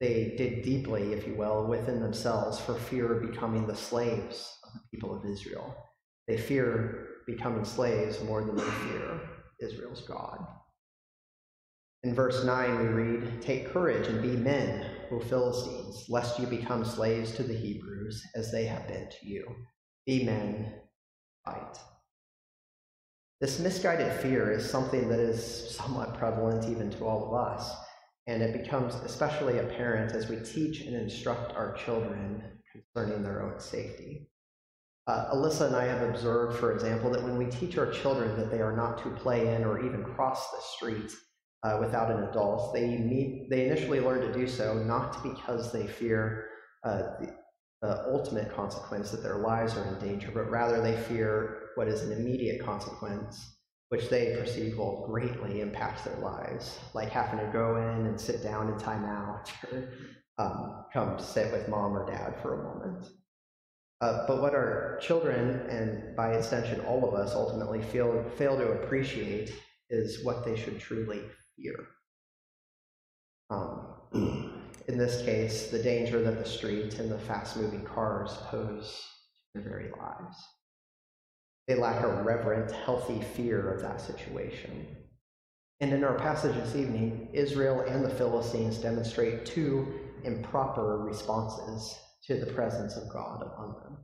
They 0.00 0.34
dig 0.36 0.62
deeply, 0.62 1.12
if 1.12 1.26
you 1.26 1.34
will, 1.34 1.66
within 1.66 2.00
themselves 2.00 2.60
for 2.60 2.74
fear 2.74 3.14
of 3.14 3.30
becoming 3.30 3.66
the 3.66 3.74
slaves 3.74 4.56
of 4.64 4.72
the 4.74 4.80
people 4.90 5.16
of 5.16 5.24
Israel. 5.24 5.74
They 6.28 6.36
fear 6.36 7.08
becoming 7.26 7.64
slaves 7.64 8.22
more 8.22 8.44
than 8.44 8.56
they 8.56 8.62
fear 8.62 9.20
Israel's 9.60 10.02
God. 10.02 10.46
In 12.04 12.14
verse 12.14 12.44
9, 12.44 12.78
we 12.78 12.86
read, 12.86 13.42
Take 13.42 13.72
courage 13.72 14.06
and 14.06 14.22
be 14.22 14.36
men, 14.36 14.88
O 15.10 15.18
Philistines, 15.18 16.04
lest 16.08 16.38
you 16.38 16.46
become 16.46 16.84
slaves 16.84 17.32
to 17.32 17.42
the 17.42 17.56
Hebrews, 17.56 18.22
as 18.36 18.52
they 18.52 18.66
have 18.66 18.86
been 18.86 19.08
to 19.10 19.28
you. 19.28 19.44
Be 20.06 20.24
men, 20.24 20.74
fight. 21.44 21.76
This 23.40 23.58
misguided 23.58 24.12
fear 24.20 24.52
is 24.52 24.68
something 24.68 25.08
that 25.08 25.18
is 25.18 25.74
somewhat 25.74 26.16
prevalent 26.18 26.68
even 26.68 26.90
to 26.90 27.04
all 27.04 27.26
of 27.26 27.34
us. 27.34 27.74
And 28.28 28.42
it 28.42 28.62
becomes 28.62 28.94
especially 28.96 29.58
apparent 29.58 30.12
as 30.12 30.28
we 30.28 30.36
teach 30.36 30.82
and 30.82 30.94
instruct 30.94 31.56
our 31.56 31.72
children 31.72 32.42
concerning 32.70 33.22
their 33.22 33.42
own 33.42 33.58
safety. 33.58 34.28
Uh, 35.06 35.34
Alyssa 35.34 35.68
and 35.68 35.74
I 35.74 35.86
have 35.86 36.02
observed, 36.02 36.58
for 36.58 36.74
example, 36.74 37.10
that 37.10 37.22
when 37.22 37.38
we 37.38 37.46
teach 37.46 37.78
our 37.78 37.90
children 37.90 38.36
that 38.36 38.50
they 38.50 38.60
are 38.60 38.76
not 38.76 39.02
to 39.02 39.10
play 39.22 39.54
in 39.54 39.64
or 39.64 39.82
even 39.82 40.04
cross 40.04 40.50
the 40.50 40.60
street 40.76 41.10
uh, 41.62 41.78
without 41.80 42.10
an 42.10 42.24
adult, 42.24 42.74
they, 42.74 42.98
meet, 42.98 43.48
they 43.48 43.66
initially 43.66 44.00
learn 44.00 44.20
to 44.20 44.32
do 44.32 44.46
so 44.46 44.74
not 44.74 45.22
because 45.22 45.72
they 45.72 45.86
fear 45.86 46.50
uh, 46.84 46.98
the, 47.18 47.34
the 47.80 48.04
ultimate 48.12 48.54
consequence 48.54 49.10
that 49.10 49.22
their 49.22 49.38
lives 49.38 49.74
are 49.78 49.88
in 49.88 49.98
danger, 50.06 50.30
but 50.34 50.50
rather 50.50 50.82
they 50.82 50.96
fear 51.02 51.70
what 51.76 51.88
is 51.88 52.02
an 52.02 52.12
immediate 52.12 52.62
consequence 52.62 53.57
which 53.88 54.08
they 54.08 54.36
perceive 54.36 54.76
will 54.76 55.06
greatly 55.06 55.60
impact 55.60 56.04
their 56.04 56.16
lives, 56.16 56.78
like 56.94 57.08
having 57.10 57.38
to 57.40 57.50
go 57.52 57.76
in 57.76 58.06
and 58.06 58.20
sit 58.20 58.42
down 58.42 58.68
in 58.68 58.74
timeout 58.74 59.48
or 59.72 59.90
um, 60.38 60.84
come 60.92 61.18
sit 61.18 61.52
with 61.52 61.68
mom 61.68 61.96
or 61.96 62.06
dad 62.10 62.34
for 62.42 62.54
a 62.54 62.62
moment. 62.62 63.06
Uh, 64.00 64.26
but 64.28 64.40
what 64.40 64.54
our 64.54 64.98
children, 65.02 65.66
and 65.68 66.14
by 66.14 66.34
extension 66.34 66.80
all 66.82 67.08
of 67.08 67.14
us, 67.14 67.34
ultimately 67.34 67.82
feel, 67.82 68.24
fail 68.36 68.56
to 68.56 68.72
appreciate 68.72 69.52
is 69.90 70.24
what 70.24 70.44
they 70.44 70.56
should 70.56 70.78
truly 70.78 71.22
fear. 71.56 71.88
Um, 73.50 73.86
in 74.86 74.98
this 74.98 75.22
case, 75.24 75.68
the 75.68 75.82
danger 75.82 76.22
that 76.22 76.38
the 76.38 76.48
street 76.48 76.98
and 76.98 77.10
the 77.10 77.18
fast 77.18 77.56
moving 77.56 77.84
cars 77.84 78.30
pose 78.46 79.04
to 79.56 79.60
their 79.60 79.68
very 79.68 79.90
lives. 79.98 80.36
They 81.68 81.74
lack 81.74 82.02
a 82.02 82.22
reverent, 82.22 82.72
healthy 82.72 83.20
fear 83.20 83.70
of 83.70 83.82
that 83.82 84.00
situation. 84.00 84.96
And 85.80 85.92
in 85.92 86.02
our 86.02 86.18
passage 86.18 86.54
this 86.56 86.74
evening, 86.74 87.28
Israel 87.34 87.82
and 87.82 88.02
the 88.02 88.10
Philistines 88.10 88.78
demonstrate 88.78 89.44
two 89.44 89.86
improper 90.24 90.98
responses 90.98 91.94
to 92.24 92.40
the 92.40 92.52
presence 92.52 92.96
of 92.96 93.10
God 93.10 93.42
among 93.42 93.76
them. 93.82 93.98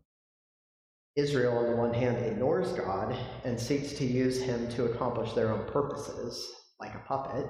Israel, 1.16 1.56
on 1.56 1.70
the 1.70 1.76
one 1.76 1.94
hand, 1.94 2.18
ignores 2.18 2.72
God 2.72 3.16
and 3.44 3.58
seeks 3.58 3.94
to 3.94 4.04
use 4.04 4.42
him 4.42 4.68
to 4.70 4.84
accomplish 4.84 5.32
their 5.32 5.50
own 5.50 5.64
purposes, 5.66 6.46
like 6.78 6.94
a 6.94 7.02
puppet. 7.08 7.46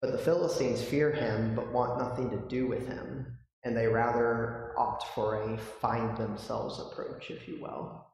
But 0.00 0.12
the 0.12 0.18
Philistines 0.18 0.82
fear 0.82 1.12
him 1.12 1.54
but 1.54 1.72
want 1.72 1.98
nothing 1.98 2.30
to 2.30 2.48
do 2.48 2.66
with 2.66 2.86
him, 2.88 3.36
and 3.64 3.76
they 3.76 3.86
rather 3.86 4.72
opt 4.78 5.04
for 5.14 5.42
a 5.42 5.58
find 5.58 6.16
themselves 6.16 6.80
approach, 6.80 7.30
if 7.30 7.46
you 7.46 7.60
will. 7.60 8.06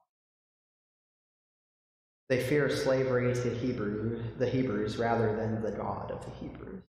They 2.33 2.43
fear 2.43 2.71
slavery 2.71 3.35
to 3.35 3.51
Hebrew, 3.51 4.23
the 4.39 4.49
Hebrews 4.49 4.97
rather 4.97 5.37
than 5.37 5.61
the 5.61 5.71
God 5.71 6.11
of 6.11 6.25
the 6.25 6.31
Hebrews. 6.41 6.83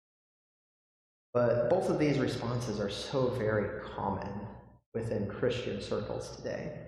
But 1.34 1.68
both 1.68 1.90
of 1.90 1.98
these 1.98 2.20
responses 2.20 2.78
are 2.78 2.88
so 2.88 3.30
very 3.30 3.80
common 3.80 4.46
within 4.94 5.26
Christian 5.26 5.82
circles 5.82 6.36
today. 6.36 6.78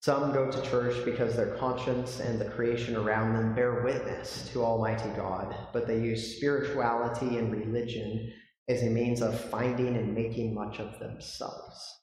Some 0.00 0.32
go 0.32 0.50
to 0.50 0.62
church 0.62 1.04
because 1.04 1.36
their 1.36 1.54
conscience 1.56 2.18
and 2.18 2.40
the 2.40 2.46
creation 2.46 2.96
around 2.96 3.34
them 3.34 3.54
bear 3.54 3.82
witness 3.82 4.48
to 4.54 4.64
Almighty 4.64 5.10
God, 5.14 5.54
but 5.74 5.86
they 5.86 6.00
use 6.00 6.38
spirituality 6.38 7.36
and 7.36 7.52
religion 7.52 8.32
as 8.70 8.84
a 8.84 8.86
means 8.86 9.20
of 9.20 9.38
finding 9.38 9.98
and 9.98 10.14
making 10.14 10.54
much 10.54 10.78
of 10.78 10.98
themselves. 10.98 11.94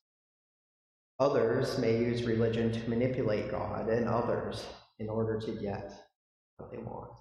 Others 1.20 1.80
may 1.80 1.98
use 1.98 2.26
religion 2.26 2.72
to 2.72 2.90
manipulate 2.92 3.50
God 3.50 3.90
and 3.90 4.08
others 4.08 4.64
in 5.00 5.10
order 5.10 5.40
to 5.40 5.52
get 5.54 5.92
what 6.58 6.72
they 6.72 6.78
want. 6.78 7.12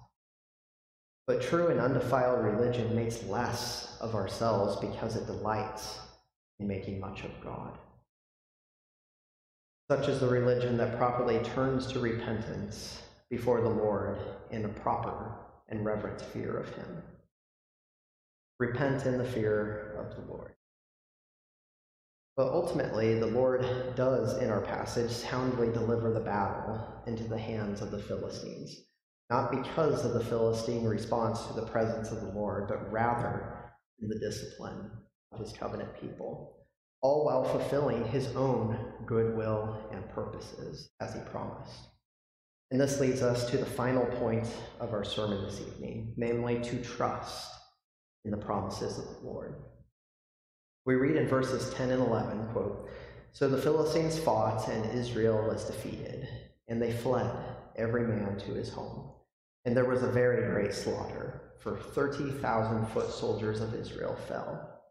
But 1.25 1.41
true 1.41 1.67
and 1.67 1.79
undefiled 1.79 2.43
religion 2.43 2.95
makes 2.95 3.23
less 3.23 3.97
of 4.01 4.15
ourselves 4.15 4.75
because 4.77 5.15
it 5.15 5.25
delights 5.25 5.99
in 6.59 6.67
making 6.67 6.99
much 6.99 7.23
of 7.23 7.31
God. 7.41 7.77
Such 9.89 10.07
is 10.07 10.19
the 10.19 10.27
religion 10.27 10.77
that 10.77 10.97
properly 10.97 11.39
turns 11.39 11.87
to 11.87 11.99
repentance 11.99 13.01
before 13.29 13.61
the 13.61 13.69
Lord 13.69 14.17
in 14.51 14.65
a 14.65 14.69
proper 14.69 15.35
and 15.69 15.85
reverent 15.85 16.21
fear 16.21 16.57
of 16.57 16.73
Him. 16.75 17.03
Repent 18.59 19.05
in 19.05 19.17
the 19.17 19.25
fear 19.25 19.95
of 19.97 20.15
the 20.15 20.31
Lord. 20.31 20.53
But 22.35 22.51
ultimately, 22.51 23.19
the 23.19 23.27
Lord 23.27 23.61
does, 23.95 24.37
in 24.39 24.49
our 24.49 24.61
passage, 24.61 25.11
soundly 25.11 25.71
deliver 25.71 26.11
the 26.11 26.19
battle 26.19 27.03
into 27.05 27.23
the 27.25 27.37
hands 27.37 27.81
of 27.81 27.91
the 27.91 28.01
Philistines, 28.01 28.75
not 29.29 29.51
because 29.51 30.03
of 30.03 30.13
the 30.13 30.23
Philistine 30.23 30.85
response 30.85 31.45
to 31.45 31.53
the 31.53 31.67
presence 31.67 32.11
of 32.11 32.21
the 32.21 32.31
Lord, 32.31 32.67
but 32.67 32.91
rather 32.91 33.71
in 34.01 34.09
the 34.09 34.19
discipline 34.19 34.89
of 35.31 35.39
his 35.39 35.53
covenant 35.53 35.89
people, 36.01 36.65
all 37.01 37.25
while 37.25 37.43
fulfilling 37.43 38.03
his 38.07 38.35
own 38.35 38.79
goodwill 39.05 39.87
and 39.91 40.09
purposes 40.09 40.89
as 40.99 41.13
he 41.13 41.19
promised. 41.31 41.89
And 42.71 42.81
this 42.81 42.99
leads 42.99 43.21
us 43.21 43.47
to 43.51 43.57
the 43.57 43.65
final 43.65 44.05
point 44.17 44.47
of 44.79 44.93
our 44.93 45.03
sermon 45.03 45.43
this 45.43 45.61
evening, 45.61 46.15
namely 46.17 46.59
to 46.61 46.83
trust 46.83 47.51
in 48.25 48.31
the 48.31 48.37
promises 48.37 48.97
of 48.97 49.05
the 49.05 49.27
Lord. 49.27 49.55
We 50.85 50.95
read 50.95 51.15
in 51.15 51.27
verses 51.27 51.73
10 51.75 51.91
and 51.91 52.01
11, 52.01 52.49
quote, 52.51 52.89
So 53.31 53.47
the 53.47 53.61
Philistines 53.61 54.19
fought, 54.19 54.67
and 54.67 54.97
Israel 54.97 55.47
was 55.47 55.63
defeated, 55.63 56.27
and 56.67 56.81
they 56.81 56.91
fled, 56.91 57.31
every 57.77 58.05
man 58.05 58.37
to 58.39 58.53
his 58.53 58.69
home. 58.69 59.09
And 59.65 59.77
there 59.77 59.85
was 59.85 60.03
a 60.03 60.11
very 60.11 60.51
great 60.51 60.73
slaughter, 60.73 61.53
for 61.59 61.77
30,000 61.77 62.85
foot 62.87 63.09
soldiers 63.09 63.61
of 63.61 63.73
Israel 63.73 64.17
fell. 64.27 64.81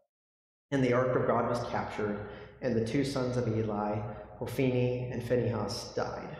And 0.71 0.83
the 0.83 0.93
ark 0.93 1.15
of 1.15 1.27
God 1.27 1.47
was 1.47 1.63
captured, 1.69 2.19
and 2.61 2.75
the 2.75 2.85
two 2.85 3.03
sons 3.03 3.37
of 3.37 3.47
Eli, 3.47 3.99
Hophni 4.39 5.09
and 5.11 5.21
Phinehas, 5.21 5.93
died. 5.95 6.37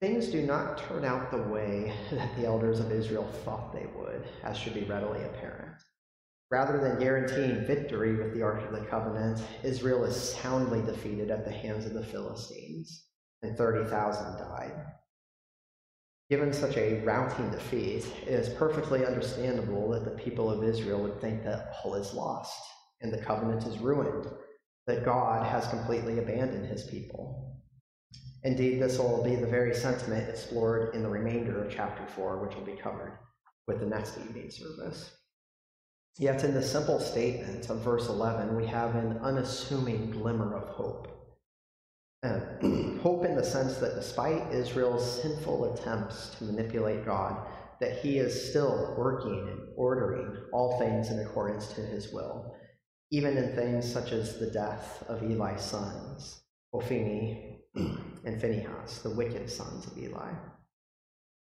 Things 0.00 0.26
do 0.26 0.42
not 0.42 0.78
turn 0.78 1.04
out 1.04 1.30
the 1.30 1.38
way 1.38 1.92
that 2.10 2.36
the 2.36 2.46
elders 2.46 2.80
of 2.80 2.90
Israel 2.90 3.28
thought 3.44 3.72
they 3.72 3.86
would, 3.96 4.24
as 4.42 4.58
should 4.58 4.74
be 4.74 4.82
readily 4.82 5.22
apparent. 5.22 5.76
Rather 6.54 6.78
than 6.78 7.00
guaranteeing 7.00 7.66
victory 7.66 8.14
with 8.14 8.32
the 8.32 8.40
Ark 8.40 8.62
of 8.62 8.70
the 8.70 8.86
Covenant, 8.86 9.42
Israel 9.64 10.04
is 10.04 10.14
soundly 10.16 10.80
defeated 10.82 11.28
at 11.28 11.44
the 11.44 11.50
hands 11.50 11.84
of 11.84 11.94
the 11.94 12.04
Philistines, 12.04 13.06
and 13.42 13.58
30,000 13.58 14.38
died. 14.38 14.86
Given 16.30 16.52
such 16.52 16.76
a 16.76 17.02
routing 17.02 17.50
defeat, 17.50 18.06
it 18.22 18.28
is 18.28 18.50
perfectly 18.50 19.04
understandable 19.04 19.90
that 19.90 20.04
the 20.04 20.22
people 20.22 20.48
of 20.48 20.62
Israel 20.62 21.02
would 21.02 21.20
think 21.20 21.42
that 21.42 21.72
all 21.82 21.96
is 21.96 22.14
lost 22.14 22.62
and 23.00 23.12
the 23.12 23.18
covenant 23.18 23.66
is 23.66 23.80
ruined, 23.80 24.28
that 24.86 25.04
God 25.04 25.44
has 25.44 25.66
completely 25.66 26.20
abandoned 26.20 26.68
his 26.68 26.84
people. 26.84 27.60
Indeed, 28.44 28.80
this 28.80 28.96
will 28.96 29.24
be 29.24 29.34
the 29.34 29.48
very 29.48 29.74
sentiment 29.74 30.30
explored 30.30 30.94
in 30.94 31.02
the 31.02 31.08
remainder 31.08 31.64
of 31.64 31.74
chapter 31.74 32.06
4, 32.14 32.46
which 32.46 32.54
will 32.54 32.64
be 32.64 32.80
covered 32.80 33.18
with 33.66 33.80
the 33.80 33.86
next 33.86 34.16
evening 34.18 34.52
service. 34.52 35.10
Yet 36.16 36.44
in 36.44 36.54
the 36.54 36.62
simple 36.62 37.00
statement 37.00 37.68
of 37.70 37.80
verse 37.80 38.08
11, 38.08 38.54
we 38.54 38.66
have 38.66 38.94
an 38.94 39.18
unassuming 39.18 40.12
glimmer 40.12 40.54
of 40.54 40.68
hope. 40.68 41.08
Uh, 42.22 42.38
hope 43.02 43.24
in 43.24 43.34
the 43.34 43.44
sense 43.44 43.78
that 43.78 43.96
despite 43.96 44.52
Israel's 44.52 45.22
sinful 45.22 45.74
attempts 45.74 46.36
to 46.36 46.44
manipulate 46.44 47.04
God, 47.04 47.48
that 47.80 47.98
he 47.98 48.18
is 48.18 48.50
still 48.50 48.94
working 48.96 49.48
and 49.48 49.60
ordering 49.76 50.36
all 50.52 50.78
things 50.78 51.10
in 51.10 51.18
accordance 51.18 51.72
to 51.72 51.80
his 51.80 52.12
will, 52.12 52.54
even 53.10 53.36
in 53.36 53.54
things 53.56 53.90
such 53.90 54.12
as 54.12 54.38
the 54.38 54.50
death 54.50 55.02
of 55.08 55.22
Eli's 55.22 55.62
sons, 55.62 56.42
Hophni 56.72 57.58
and 57.74 58.40
Phinehas, 58.40 59.02
the 59.02 59.10
wicked 59.10 59.50
sons 59.50 59.86
of 59.88 59.98
Eli. 59.98 60.32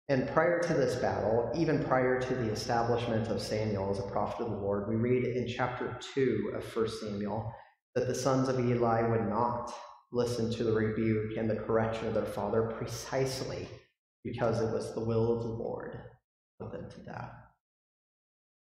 And 0.09 0.29
prior 0.29 0.61
to 0.61 0.75
this 0.75 0.97
battle, 0.97 1.51
even 1.55 1.85
prior 1.85 2.21
to 2.21 2.35
the 2.35 2.51
establishment 2.51 3.29
of 3.29 3.41
Samuel 3.41 3.91
as 3.91 3.99
a 3.99 4.11
prophet 4.11 4.43
of 4.43 4.51
the 4.51 4.57
Lord, 4.57 4.89
we 4.89 4.97
read 4.97 5.25
in 5.25 5.47
chapter 5.47 5.97
2 6.15 6.55
of 6.57 6.77
1 6.77 6.89
Samuel 6.89 7.55
that 7.95 8.09
the 8.09 8.15
sons 8.15 8.49
of 8.49 8.59
Eli 8.59 9.09
would 9.09 9.29
not 9.29 9.73
listen 10.13 10.53
to 10.53 10.65
the 10.65 10.73
rebuke 10.73 11.37
and 11.37 11.49
the 11.49 11.57
correction 11.57 12.09
of 12.09 12.15
their 12.15 12.25
father 12.25 12.75
precisely 12.77 13.69
because 14.25 14.61
it 14.61 14.73
was 14.73 14.95
the 14.95 15.01
will 15.01 15.37
of 15.37 15.43
the 15.43 15.49
Lord 15.49 15.99
put 16.61 16.73
them 16.73 16.91
to 16.91 17.01
death. 17.01 17.33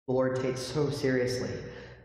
The 0.07 0.13
Lord 0.13 0.39
takes 0.39 0.61
so 0.61 0.89
seriously 0.89 1.51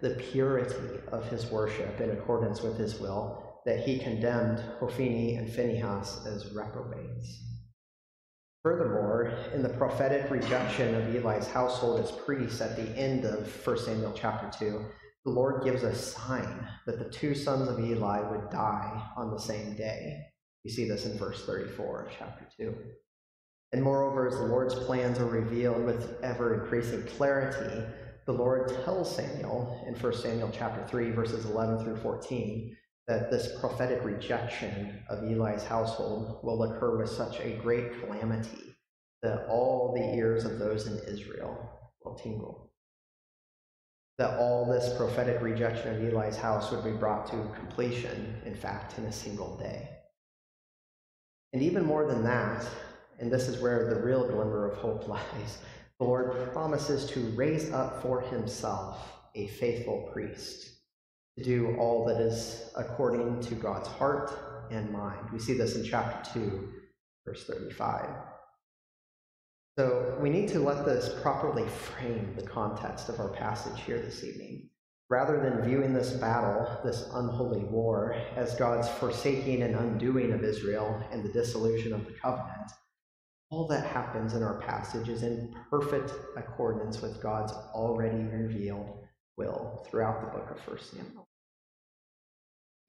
the 0.01 0.11
purity 0.11 0.99
of 1.13 1.29
his 1.29 1.47
worship 1.51 2.01
in 2.01 2.11
accordance 2.11 2.63
with 2.63 2.79
his 2.79 2.99
will 2.99 3.61
that 3.67 3.81
he 3.81 3.99
condemned 3.99 4.61
Hophni 4.79 5.37
and 5.37 5.53
Phinehas 5.53 6.27
as 6.27 6.53
reprobates. 6.55 7.50
Furthermore, 8.63 9.33
in 9.55 9.63
the 9.63 9.71
prophetic 9.71 10.31
rejection 10.31 10.95
of 10.95 11.15
Eli's 11.15 11.47
household 11.47 12.01
as 12.01 12.13
priests 12.13 12.61
at 12.61 12.77
the 12.77 12.91
end 12.97 13.25
of 13.25 13.67
1 13.67 13.79
Samuel 13.79 14.13
chapter 14.15 14.51
2, 14.59 14.85
the 15.25 15.31
Lord 15.31 15.65
gives 15.65 15.83
a 15.83 15.95
sign 15.95 16.69
that 16.87 16.99
the 16.99 17.09
two 17.11 17.35
sons 17.35 17.69
of 17.69 17.81
Eli 17.81 18.21
would 18.21 18.51
die 18.51 19.03
on 19.17 19.31
the 19.31 19.39
same 19.39 19.77
day. 19.77 20.21
You 20.63 20.71
see 20.71 20.87
this 20.87 21.07
in 21.07 21.17
verse 21.17 21.47
34 21.47 22.07
of 22.07 22.13
chapter 22.19 22.47
2. 22.59 22.75
And 23.73 23.83
moreover, 23.83 24.29
as 24.29 24.35
the 24.35 24.45
Lord's 24.45 24.75
plans 24.75 25.19
are 25.21 25.27
revealed 25.27 25.85
with 25.85 26.23
ever 26.23 26.63
increasing 26.63 27.05
clarity, 27.17 27.83
the 28.27 28.33
Lord 28.33 28.69
tells 28.85 29.15
Samuel 29.15 29.83
in 29.87 29.95
1 29.95 30.13
Samuel 30.15 30.51
chapter 30.53 30.87
3, 30.87 31.13
verses 31.13 31.47
11 31.47 31.83
through 31.83 31.97
14, 31.97 32.77
that 33.11 33.29
this 33.29 33.59
prophetic 33.59 34.05
rejection 34.05 35.03
of 35.09 35.25
Eli's 35.25 35.65
household 35.65 36.39
will 36.45 36.63
occur 36.63 36.97
with 36.97 37.11
such 37.11 37.41
a 37.41 37.59
great 37.61 38.01
calamity 38.01 38.77
that 39.21 39.49
all 39.49 39.93
the 39.93 40.17
ears 40.17 40.45
of 40.45 40.61
those 40.61 40.87
in 40.87 40.97
Israel 41.13 41.59
will 42.05 42.15
tingle. 42.15 42.71
That 44.19 44.39
all 44.39 44.65
this 44.65 44.97
prophetic 44.97 45.43
rejection 45.43 45.97
of 45.97 46.01
Eli's 46.01 46.37
house 46.37 46.71
would 46.71 46.85
be 46.85 46.93
brought 46.93 47.27
to 47.33 47.51
completion, 47.59 48.41
in 48.47 48.55
fact, 48.55 48.97
in 48.97 49.07
a 49.07 49.13
single 49.13 49.57
day. 49.57 49.89
And 51.53 51.63
even 51.63 51.85
more 51.85 52.07
than 52.07 52.23
that, 52.23 52.65
and 53.19 53.29
this 53.29 53.49
is 53.49 53.61
where 53.61 53.93
the 53.93 54.01
real 54.01 54.25
glimmer 54.25 54.71
of 54.71 54.79
hope 54.79 55.09
lies, 55.09 55.59
the 55.99 56.05
Lord 56.05 56.53
promises 56.53 57.07
to 57.11 57.21
raise 57.31 57.73
up 57.73 58.03
for 58.03 58.21
himself 58.21 59.01
a 59.35 59.49
faithful 59.49 60.09
priest 60.13 60.80
to 61.39 61.45
do 61.45 61.77
all 61.79 62.05
that 62.07 62.21
is 62.21 62.71
according 62.77 63.41
to 63.41 63.55
God's 63.55 63.89
heart 63.89 64.33
and 64.71 64.91
mind. 64.91 65.31
We 65.33 65.39
see 65.39 65.55
this 65.55 65.77
in 65.77 65.85
chapter 65.85 66.33
2, 66.33 66.69
verse 67.25 67.45
35. 67.47 68.09
So 69.79 70.19
we 70.21 70.31
need 70.31 70.49
to 70.49 70.59
let 70.59 70.85
this 70.85 71.15
properly 71.23 71.67
frame 71.69 72.35
the 72.37 72.47
context 72.47 73.09
of 73.09 73.19
our 73.21 73.29
passage 73.29 73.81
here 73.83 73.99
this 73.99 74.25
evening. 74.25 74.69
Rather 75.09 75.41
than 75.41 75.65
viewing 75.65 75.93
this 75.93 76.11
battle, 76.11 76.81
this 76.85 77.09
unholy 77.15 77.65
war, 77.65 78.15
as 78.37 78.55
God's 78.55 78.89
forsaking 78.89 79.63
and 79.63 79.75
undoing 79.75 80.33
of 80.33 80.45
Israel 80.45 81.03
and 81.11 81.25
the 81.25 81.33
dissolution 81.33 81.93
of 81.93 82.05
the 82.05 82.13
covenant, 82.13 82.71
all 83.51 83.67
that 83.69 83.87
happens 83.87 84.35
in 84.35 84.43
our 84.43 84.61
passage 84.61 85.09
is 85.09 85.25
in 85.25 85.53
perfect 85.69 86.13
accordance 86.37 87.01
with 87.03 87.21
God's 87.21 87.53
already 87.75 88.23
revealed 88.23 89.00
will 89.41 89.87
throughout 89.89 90.21
the 90.21 90.39
book 90.39 90.51
of 90.51 90.59
1 90.69 90.79
Samuel. 90.79 91.27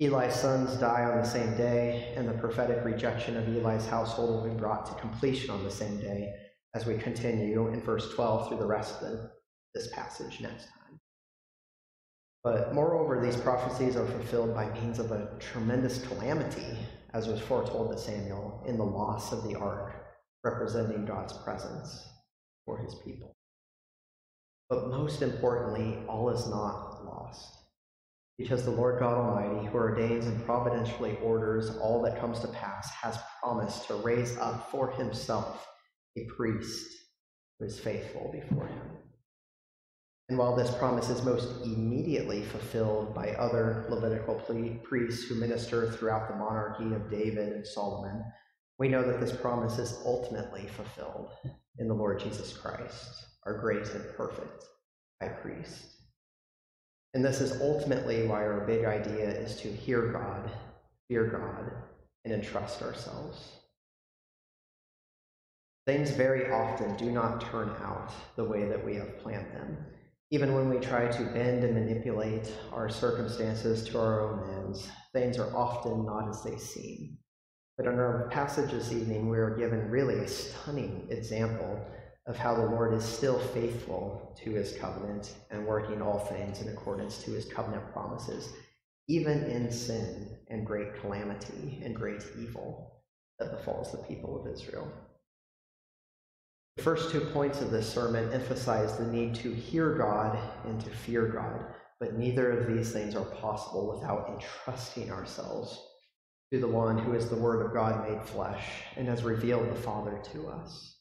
Eli's 0.02 0.36
sons 0.36 0.74
die 0.76 1.06
on 1.06 1.18
the 1.18 1.28
same 1.28 1.56
day, 1.56 2.14
and 2.18 2.28
the 2.28 2.34
prophetic 2.34 2.84
rejection 2.84 3.38
of 3.38 3.48
Eli's 3.48 3.88
household 3.88 4.44
will 4.44 4.52
be 4.52 4.60
brought 4.60 4.86
to 4.86 5.00
completion 5.00 5.50
on 5.50 5.64
the 5.64 5.72
same 5.72 6.00
day 6.00 6.34
as 6.76 6.86
we 6.86 6.98
continue 6.98 7.68
in 7.68 7.82
verse 7.82 8.14
12 8.16 8.50
through 8.50 8.58
the 8.58 8.66
rest 8.66 9.02
of 9.02 9.30
this 9.74 9.88
passage 9.94 10.42
next 10.42 10.66
time. 10.66 11.00
But 12.44 12.74
moreover, 12.74 13.22
these 13.22 13.38
prophecies 13.38 13.96
are 13.96 14.08
fulfilled 14.08 14.54
by 14.54 14.74
means 14.74 15.00
of 15.00 15.12
a 15.12 15.38
tremendous 15.40 16.06
calamity, 16.06 16.78
as 17.14 17.28
was 17.28 17.40
foretold 17.40 17.92
to 17.92 17.98
Samuel 17.98 18.64
in 18.68 18.78
the 18.78 18.84
loss 18.84 19.32
of 19.32 19.44
the 19.44 19.56
ark, 19.56 19.94
representing 20.44 21.06
God's 21.06 21.34
presence 21.34 22.08
for 22.66 22.78
his 22.80 22.96
people. 23.06 23.36
But 24.72 24.88
most 24.88 25.22
importantly, 25.22 26.02
all 26.08 26.30
is 26.30 26.48
not 26.48 27.04
lost. 27.06 27.58
because 28.42 28.64
the 28.64 28.72
Lord 28.72 29.00
God 29.00 29.14
Almighty, 29.14 29.68
who 29.68 29.78
ordains 29.78 30.26
and 30.26 30.44
providentially 30.46 31.16
orders 31.22 31.78
all 31.78 32.02
that 32.02 32.20
comes 32.20 32.40
to 32.40 32.48
pass, 32.48 32.90
has 32.90 33.20
promised 33.42 33.86
to 33.88 33.96
raise 33.96 34.36
up 34.38 34.72
for 34.72 34.90
himself 34.90 35.68
a 36.18 36.26
priest 36.26 36.92
who 37.60 37.66
is 37.66 37.80
faithful 37.80 38.32
before 38.32 38.66
him. 38.66 38.82
And 40.30 40.40
while 40.40 40.56
this 40.56 40.74
promise 40.76 41.10
is 41.10 41.24
most 41.24 41.64
immediately 41.66 42.42
fulfilled 42.42 43.14
by 43.14 43.32
other 43.32 43.86
Levitical 43.90 44.36
priests 44.84 45.26
who 45.26 45.36
minister 45.36 45.92
throughout 45.92 46.28
the 46.30 46.36
monarchy 46.36 46.96
of 46.96 47.12
David 47.12 47.54
and 47.54 47.68
Solomon, 47.68 48.24
we 48.80 48.88
know 48.88 49.04
that 49.04 49.20
this 49.20 49.36
promise 49.36 49.78
is 49.78 50.02
ultimately 50.06 50.68
fulfilled 50.68 51.30
in 51.78 51.88
the 51.88 51.94
Lord 51.94 52.20
Jesus 52.20 52.58
Christ, 52.58 53.26
our 53.46 53.60
great 53.60 53.88
and 53.90 54.06
perfect 54.16 54.66
high 55.22 55.30
priest. 55.30 55.86
And 57.14 57.24
this 57.24 57.42
is 57.42 57.62
ultimately 57.62 58.26
why 58.26 58.44
our 58.44 58.66
big 58.66 58.86
idea 58.86 59.30
is 59.30 59.58
to 59.58 59.68
hear 59.68 60.12
God, 60.12 60.50
fear 61.08 61.26
God, 61.26 61.72
and 62.24 62.34
entrust 62.34 62.82
ourselves. 62.82 63.52
Things 65.86 66.12
very 66.12 66.52
often 66.52 66.96
do 66.96 67.12
not 67.12 67.42
turn 67.42 67.70
out 67.82 68.12
the 68.36 68.46
way 68.46 68.66
that 68.66 68.86
we 68.86 68.96
have 68.96 69.20
planned 69.20 69.52
them. 69.54 69.78
Even 70.30 70.54
when 70.54 70.70
we 70.70 70.78
try 70.78 71.08
to 71.08 71.24
bend 71.34 71.64
and 71.64 71.74
manipulate 71.74 72.50
our 72.72 72.88
circumstances 72.88 73.84
to 73.86 74.00
our 74.00 74.22
own 74.22 74.66
ends, 74.66 74.90
things 75.12 75.38
are 75.38 75.54
often 75.56 76.06
not 76.06 76.30
as 76.30 76.44
they 76.44 76.56
seem. 76.56 77.18
But 77.78 77.88
in 77.88 78.00
our 78.00 78.30
passage 78.32 78.72
this 78.72 78.94
evening, 78.94 79.28
we 79.28 79.40
are 79.40 79.58
given 79.58 79.90
really 79.90 80.20
a 80.20 80.28
stunning 80.28 81.08
example 81.10 81.84
of 82.28 82.38
how 82.38 82.54
the 82.54 82.66
Lord 82.66 82.94
is 82.94 83.04
still 83.04 83.40
faithful 83.40 84.38
to 84.44 84.52
his 84.52 84.74
covenant 84.74 85.34
and 85.50 85.66
working 85.66 86.02
all 86.02 86.20
things 86.20 86.62
in 86.62 86.70
accordance 86.70 87.24
to 87.24 87.32
his 87.32 87.46
covenant 87.46 87.92
promises, 87.92 88.54
even 89.08 89.44
in 89.46 89.72
sin 89.72 90.38
and 90.50 90.66
great 90.66 91.00
calamity 91.02 91.82
and 91.84 91.96
great 91.96 92.24
evil 92.40 93.02
that 93.40 93.52
befalls 93.52 93.92
the 93.92 93.98
people 93.98 94.40
of 94.40 94.54
Israel. 94.54 94.92
The 96.78 96.84
first 96.84 97.12
two 97.12 97.22
points 97.22 97.60
of 97.60 97.72
this 97.72 97.92
sermon 97.92 98.32
emphasize 98.32 98.98
the 98.98 99.08
need 99.08 99.36
to 99.36 99.54
hear 99.54 99.96
God 99.98 100.38
and 100.66 100.80
to 100.82 100.90
fear 100.90 101.28
God, 101.28 101.66
but 102.00 102.18
neither 102.18 102.52
of 102.52 102.68
these 102.68 102.92
things 102.92 103.16
are 103.16 103.26
possible 103.26 103.96
without 103.96 104.30
entrusting 104.30 105.12
ourselves 105.12 105.80
to 106.54 106.60
the 106.60 106.68
one 106.68 106.98
who 106.98 107.14
is 107.14 107.30
the 107.30 107.36
Word 107.36 107.66
of 107.66 107.74
God 107.74 108.08
made 108.08 108.22
flesh 108.22 108.64
and 108.96 109.08
has 109.08 109.24
revealed 109.24 109.70
the 109.70 109.82
Father 109.82 110.22
to 110.34 110.48
us 110.48 111.01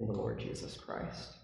in 0.00 0.06
the 0.06 0.12
Lord 0.12 0.38
Jesus 0.38 0.76
Christ. 0.76 1.36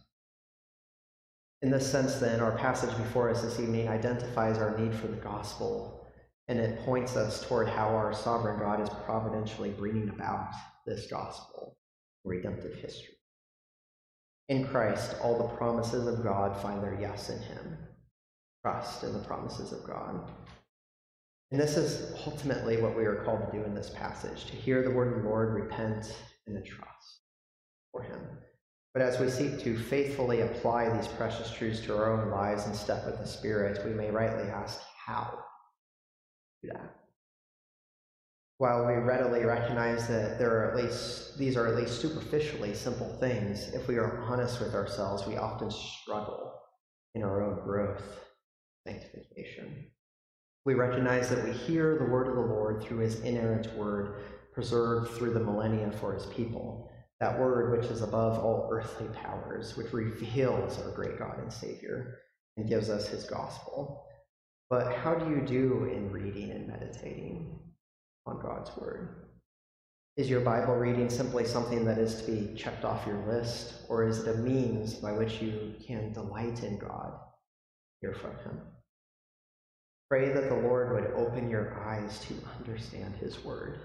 In 1.60 1.70
this 1.70 1.90
sense, 1.90 2.16
then, 2.16 2.40
our 2.40 2.56
passage 2.56 2.96
before 2.96 3.30
us 3.30 3.42
this 3.42 3.58
evening 3.58 3.88
identifies 3.88 4.58
our 4.58 4.78
need 4.78 4.94
for 4.94 5.08
the 5.08 5.16
gospel, 5.16 6.06
and 6.46 6.60
it 6.60 6.84
points 6.84 7.16
us 7.16 7.46
toward 7.46 7.68
how 7.68 7.88
our 7.88 8.14
sovereign 8.14 8.60
God 8.60 8.80
is 8.80 8.88
providentially 9.04 9.70
bringing 9.70 10.08
about 10.08 10.52
this 10.86 11.08
gospel, 11.08 11.76
redemptive 12.24 12.76
history. 12.76 13.14
In 14.48 14.68
Christ, 14.68 15.16
all 15.20 15.36
the 15.36 15.56
promises 15.56 16.06
of 16.06 16.22
God 16.22 16.56
find 16.62 16.80
their 16.80 16.96
yes 17.00 17.28
in 17.28 17.40
Him. 17.42 17.76
Trust 18.62 19.02
in 19.02 19.12
the 19.12 19.18
promises 19.18 19.72
of 19.72 19.84
God. 19.84 20.30
And 21.50 21.60
this 21.60 21.76
is 21.76 22.14
ultimately 22.24 22.80
what 22.80 22.96
we 22.96 23.04
are 23.04 23.24
called 23.24 23.50
to 23.50 23.58
do 23.58 23.64
in 23.64 23.74
this 23.74 23.90
passage 23.90 24.44
to 24.46 24.56
hear 24.56 24.82
the 24.82 24.90
word 24.90 25.16
of 25.16 25.22
the 25.22 25.28
Lord, 25.28 25.54
repent, 25.54 26.16
and 26.46 26.64
trust 26.64 27.17
for 27.98 28.04
him. 28.04 28.20
But 28.94 29.02
as 29.02 29.20
we 29.20 29.28
seek 29.28 29.62
to 29.62 29.78
faithfully 29.78 30.40
apply 30.40 30.88
these 30.96 31.08
precious 31.08 31.50
truths 31.50 31.80
to 31.80 31.96
our 31.96 32.12
own 32.12 32.30
lives 32.30 32.66
and 32.66 32.74
step 32.74 33.04
with 33.04 33.18
the 33.18 33.26
Spirit, 33.26 33.84
we 33.84 33.92
may 33.92 34.10
rightly 34.10 34.50
ask, 34.50 34.80
how 35.04 35.38
do 36.62 36.70
that? 36.72 36.94
While 38.58 38.86
we 38.86 38.94
readily 38.94 39.44
recognize 39.44 40.08
that 40.08 40.38
there 40.38 40.58
are 40.58 40.70
at 40.70 40.76
least 40.76 41.38
these 41.38 41.56
are 41.56 41.68
at 41.68 41.76
least 41.76 42.00
superficially 42.00 42.74
simple 42.74 43.16
things, 43.20 43.68
if 43.72 43.86
we 43.86 43.98
are 43.98 44.20
honest 44.22 44.58
with 44.58 44.74
ourselves, 44.74 45.26
we 45.26 45.36
often 45.36 45.70
struggle 45.70 46.54
in 47.14 47.22
our 47.22 47.40
own 47.40 47.62
growth, 47.62 48.02
sanctification. 48.84 49.86
We 50.64 50.74
recognize 50.74 51.28
that 51.28 51.44
we 51.44 51.52
hear 51.52 51.98
the 51.98 52.10
word 52.10 52.26
of 52.26 52.34
the 52.34 52.40
Lord 52.40 52.82
through 52.82 52.98
his 52.98 53.20
inerrant 53.20 53.72
word, 53.76 54.22
preserved 54.52 55.12
through 55.12 55.34
the 55.34 55.40
millennia 55.40 55.92
for 55.92 56.12
his 56.12 56.26
people. 56.26 56.87
That 57.20 57.38
word 57.38 57.76
which 57.76 57.90
is 57.90 58.02
above 58.02 58.38
all 58.38 58.68
earthly 58.70 59.08
powers, 59.08 59.76
which 59.76 59.92
reveals 59.92 60.80
our 60.80 60.92
great 60.92 61.18
God 61.18 61.38
and 61.38 61.52
Savior 61.52 62.20
and 62.56 62.68
gives 62.68 62.90
us 62.90 63.08
his 63.08 63.24
gospel. 63.24 64.06
But 64.70 64.92
how 64.92 65.14
do 65.14 65.30
you 65.30 65.40
do 65.40 65.84
in 65.92 66.12
reading 66.12 66.52
and 66.52 66.68
meditating 66.68 67.58
on 68.26 68.40
God's 68.40 68.70
word? 68.76 69.24
Is 70.16 70.28
your 70.28 70.40
Bible 70.40 70.74
reading 70.74 71.08
simply 71.08 71.44
something 71.44 71.84
that 71.84 71.98
is 71.98 72.22
to 72.22 72.30
be 72.30 72.54
checked 72.54 72.84
off 72.84 73.06
your 73.06 73.24
list, 73.26 73.74
or 73.88 74.04
is 74.06 74.18
it 74.18 74.34
a 74.34 74.38
means 74.38 74.94
by 74.94 75.12
which 75.12 75.40
you 75.40 75.74
can 75.84 76.12
delight 76.12 76.62
in 76.62 76.78
God, 76.78 77.18
hear 78.00 78.14
from 78.14 78.32
him? 78.38 78.60
Pray 80.08 80.32
that 80.32 80.48
the 80.48 80.56
Lord 80.56 80.92
would 80.92 81.12
open 81.12 81.50
your 81.50 81.80
eyes 81.84 82.20
to 82.26 82.34
understand 82.58 83.14
his 83.16 83.44
word 83.44 83.78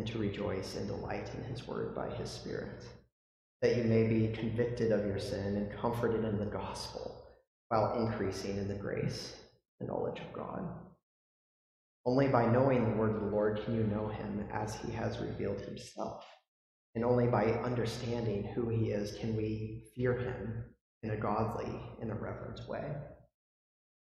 and 0.00 0.08
to 0.08 0.18
rejoice 0.18 0.76
and 0.76 0.86
delight 0.86 1.28
in 1.36 1.44
his 1.44 1.68
word 1.68 1.94
by 1.94 2.08
his 2.08 2.30
Spirit, 2.30 2.84
that 3.60 3.76
you 3.76 3.84
may 3.84 4.04
be 4.04 4.34
convicted 4.34 4.92
of 4.92 5.04
your 5.04 5.18
sin 5.18 5.58
and 5.58 5.78
comforted 5.78 6.24
in 6.24 6.38
the 6.38 6.46
gospel 6.46 7.22
while 7.68 8.00
increasing 8.00 8.56
in 8.56 8.66
the 8.66 8.74
grace 8.74 9.36
and 9.78 9.90
knowledge 9.90 10.20
of 10.20 10.32
God. 10.32 10.66
Only 12.06 12.28
by 12.28 12.46
knowing 12.46 12.82
the 12.82 12.96
word 12.96 13.14
of 13.14 13.20
the 13.20 13.26
Lord 13.26 13.60
can 13.62 13.74
you 13.74 13.82
know 13.82 14.08
him 14.08 14.48
as 14.50 14.74
he 14.76 14.90
has 14.92 15.18
revealed 15.18 15.60
himself. 15.60 16.24
And 16.94 17.04
only 17.04 17.26
by 17.26 17.44
understanding 17.62 18.50
who 18.54 18.70
he 18.70 18.92
is 18.92 19.18
can 19.18 19.36
we 19.36 19.82
fear 19.94 20.16
him 20.18 20.64
in 21.02 21.10
a 21.10 21.16
godly 21.16 21.78
and 22.00 22.10
a 22.10 22.14
reverent 22.14 22.66
way 22.66 22.86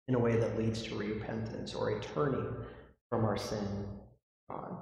in 0.06 0.14
a 0.14 0.18
way 0.18 0.37
that 0.37 0.56
leads 0.56 0.80
to 0.84 0.94
repentance 0.94 1.74
or 1.74 1.90
a 1.90 2.00
turning 2.00 2.46
from 3.11 3.24
our 3.24 3.37
sin 3.37 3.84
God. 4.48 4.76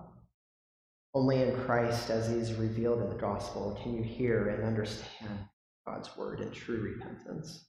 Only 1.17 1.41
in 1.41 1.57
Christ, 1.65 2.11
as 2.11 2.29
he 2.29 2.35
is 2.35 2.53
revealed 2.53 3.01
in 3.01 3.09
the 3.09 3.15
gospel, 3.15 3.81
can 3.83 3.97
you 3.97 4.03
hear 4.03 4.51
and 4.51 4.63
understand 4.63 5.39
God's 5.87 6.15
word 6.15 6.41
in 6.41 6.51
true 6.51 6.79
repentance 6.79 7.65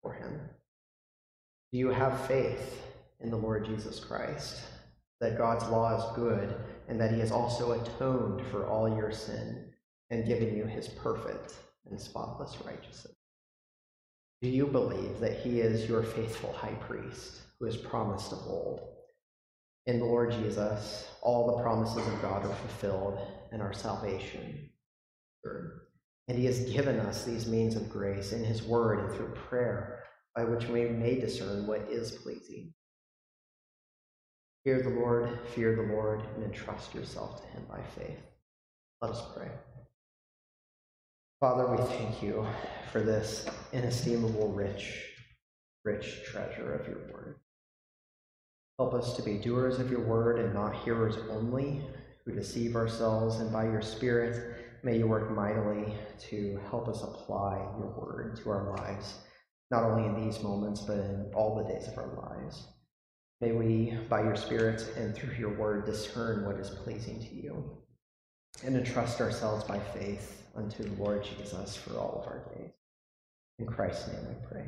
for 0.00 0.12
him. 0.12 0.38
Do 1.72 1.80
you 1.80 1.88
have 1.88 2.28
faith 2.28 2.80
in 3.18 3.32
the 3.32 3.36
Lord 3.36 3.66
Jesus 3.66 3.98
Christ, 3.98 4.62
that 5.20 5.36
God's 5.36 5.66
law 5.66 5.96
is 5.96 6.14
good, 6.16 6.54
and 6.86 7.00
that 7.00 7.10
he 7.10 7.18
has 7.18 7.32
also 7.32 7.72
atoned 7.72 8.46
for 8.52 8.68
all 8.68 8.88
your 8.88 9.10
sin 9.10 9.72
and 10.10 10.24
given 10.24 10.56
you 10.56 10.66
his 10.66 10.86
perfect 10.86 11.54
and 11.90 12.00
spotless 12.00 12.56
righteousness? 12.64 13.16
Do 14.40 14.48
you 14.48 14.64
believe 14.64 15.18
that 15.18 15.40
he 15.40 15.58
is 15.58 15.88
your 15.88 16.04
faithful 16.04 16.52
high 16.52 16.78
priest 16.88 17.40
who 17.58 17.64
has 17.64 17.76
promised 17.76 18.30
of 18.30 18.46
old? 18.46 18.95
In 19.86 20.00
the 20.00 20.04
Lord 20.04 20.32
Jesus, 20.32 21.06
all 21.22 21.46
the 21.46 21.62
promises 21.62 22.06
of 22.06 22.22
God 22.22 22.44
are 22.44 22.54
fulfilled 22.54 23.20
and 23.52 23.62
our 23.62 23.72
salvation. 23.72 24.68
And 26.28 26.36
he 26.36 26.44
has 26.46 26.68
given 26.70 26.98
us 26.98 27.24
these 27.24 27.46
means 27.46 27.76
of 27.76 27.88
grace 27.88 28.32
in 28.32 28.42
his 28.42 28.64
word 28.64 28.98
and 28.98 29.14
through 29.14 29.34
prayer 29.48 30.02
by 30.34 30.44
which 30.44 30.66
we 30.66 30.86
may 30.88 31.20
discern 31.20 31.66
what 31.68 31.82
is 31.88 32.10
pleasing. 32.10 32.74
Fear 34.64 34.82
the 34.82 34.90
Lord, 34.90 35.38
fear 35.54 35.76
the 35.76 35.94
Lord, 35.94 36.22
and 36.34 36.42
entrust 36.42 36.92
yourself 36.92 37.40
to 37.40 37.46
him 37.48 37.64
by 37.70 37.80
faith. 37.96 38.18
Let 39.00 39.12
us 39.12 39.22
pray. 39.36 39.50
Father, 41.38 41.70
we 41.70 41.76
thank 41.76 42.22
you 42.22 42.44
for 42.90 43.02
this 43.02 43.46
inestimable, 43.72 44.52
rich, 44.52 45.12
rich 45.84 46.24
treasure 46.24 46.74
of 46.74 46.88
your 46.88 46.98
word. 47.12 47.36
Help 48.78 48.92
us 48.92 49.16
to 49.16 49.22
be 49.22 49.38
doers 49.38 49.78
of 49.78 49.90
your 49.90 50.00
word 50.00 50.38
and 50.38 50.52
not 50.52 50.76
hearers 50.84 51.16
only, 51.30 51.82
who 52.24 52.32
deceive 52.34 52.76
ourselves, 52.76 53.40
and 53.40 53.50
by 53.50 53.64
your 53.64 53.80
Spirit, 53.80 54.66
may 54.82 54.98
you 54.98 55.06
work 55.06 55.30
mightily 55.34 55.94
to 56.18 56.60
help 56.68 56.86
us 56.86 57.02
apply 57.02 57.56
your 57.78 57.94
word 57.96 58.38
to 58.42 58.50
our 58.50 58.76
lives, 58.76 59.14
not 59.70 59.82
only 59.82 60.06
in 60.06 60.24
these 60.24 60.42
moments, 60.42 60.82
but 60.82 60.98
in 60.98 61.30
all 61.34 61.56
the 61.56 61.72
days 61.72 61.88
of 61.88 61.96
our 61.96 62.36
lives. 62.36 62.66
May 63.40 63.52
we, 63.52 63.96
by 64.10 64.22
your 64.22 64.36
Spirit 64.36 64.86
and 64.96 65.14
through 65.14 65.34
your 65.34 65.54
word, 65.54 65.86
discern 65.86 66.44
what 66.44 66.56
is 66.56 66.68
pleasing 66.68 67.18
to 67.20 67.34
you 67.34 67.78
and 68.62 68.76
entrust 68.76 69.20
ourselves 69.20 69.64
by 69.64 69.78
faith 69.78 70.42
unto 70.54 70.82
the 70.82 71.02
Lord 71.02 71.24
Jesus 71.24 71.76
for 71.76 71.98
all 71.98 72.20
of 72.20 72.26
our 72.26 72.44
days. 72.54 72.72
In 73.58 73.66
Christ's 73.66 74.08
name 74.08 74.26
we 74.28 74.46
pray. 74.48 74.66